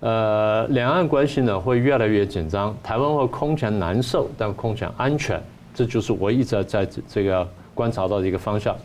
[0.00, 5.38] 呃，两岸关系呢会越来越紧张，台湾会空前难受，但空前安全，
[5.74, 8.76] 这就是我一直在这个观察到的一个方向。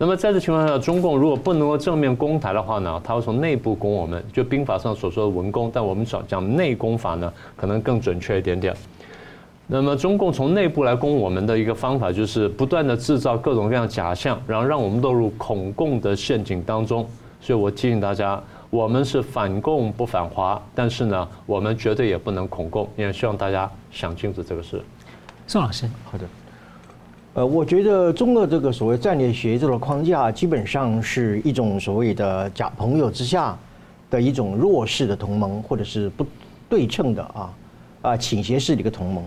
[0.00, 8.72] 那么在这情况下，中共如果不能够正面攻台的话呢，他会从内部攻我们，就兵法上所说的文攻，但我们讲讲内攻法呢，可能更准确一点点。
[9.66, 17.04] 那么中共从内部来攻我们的一个方法，就是不断的制造各种各样假象，然后让我们落入恐共的陷阱当中。
[17.40, 18.40] 所以我提醒大家，
[18.70, 22.88] 我们是反共不反华，但是呢，我们绝对也不能恐共。
[22.96, 24.80] 也希望大家想清楚这个事。
[25.48, 26.28] 宋老师，好的。
[27.32, 33.56] 呃，我觉得中俄这个所谓战略协作的框架，基本上是一种所谓的假朋友之下
[34.10, 36.26] 的一种弱势的同盟，或者是不
[36.68, 37.54] 对称的啊
[38.02, 39.24] 啊倾斜式的一个同盟，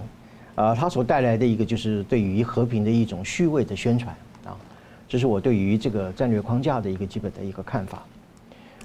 [0.54, 4.16] 啊，它所带来的一个就是对于和平的一种虚伪的宣传
[4.46, 4.56] 啊，
[5.10, 8.04] 这是我对于这个战略框架的一个基本的一个看法。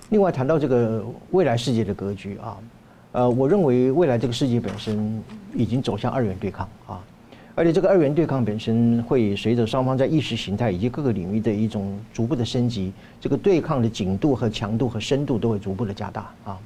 [0.09, 2.57] 另外谈到这个未来世界的格局啊，
[3.13, 5.23] 呃，我认为未来这个世界本身
[5.55, 6.99] 已经走向二元对抗啊。
[7.57, 16.59] 而且这个二元对抗本身会随着双方在意识形态以及各个领域的一种逐步的升级，这个对抗的紧度和强度和深度都会逐步的加大啊。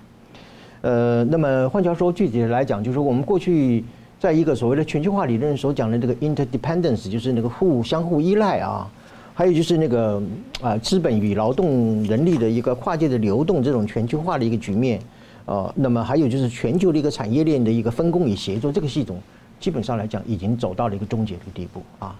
[0.81, 3.85] 呃，那么换句话说，具体的来讲，就是我们过去
[4.19, 8.91] 在一个所谓的全球化理论所讲的这个 interdependence，就是那个互相互依赖啊，
[9.33, 10.21] 还有就是那个
[10.61, 14.99] 啊资本与劳动人力的一个跨界的流动这种全球化的一个局面，
[15.45, 19.17] 呃，那么还有就是全球的一个产业链的一个分工与协作这个系统。
[19.61, 22.17] 基本上来讲，已经走到了一个终结的地步啊。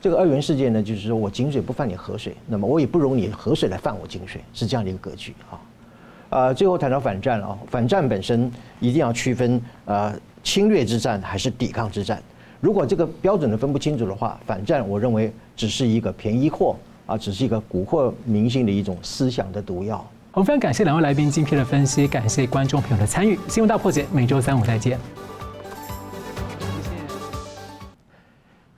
[0.00, 5.60] 这个二元世界呢，就是说我井水不犯你河水，那么我也不容你河水来犯我井水，是这样的一个格局啊。
[6.30, 12.22] 呃，最后谈到反战啊，反战本身一定要区分呃侵略之战还是抵抗之战。
[12.60, 16.76] 如果这个标准的分不清楚的话，反战我认为只是一个便宜货
[17.06, 20.04] 啊，只是一个蛊惑民心的一种思想的毒药。
[20.32, 23.38] 我们非常感谢两位来宾精辟的分析，感谢观众朋友的参与。
[23.48, 25.29] 新闻大破解每周三五再见。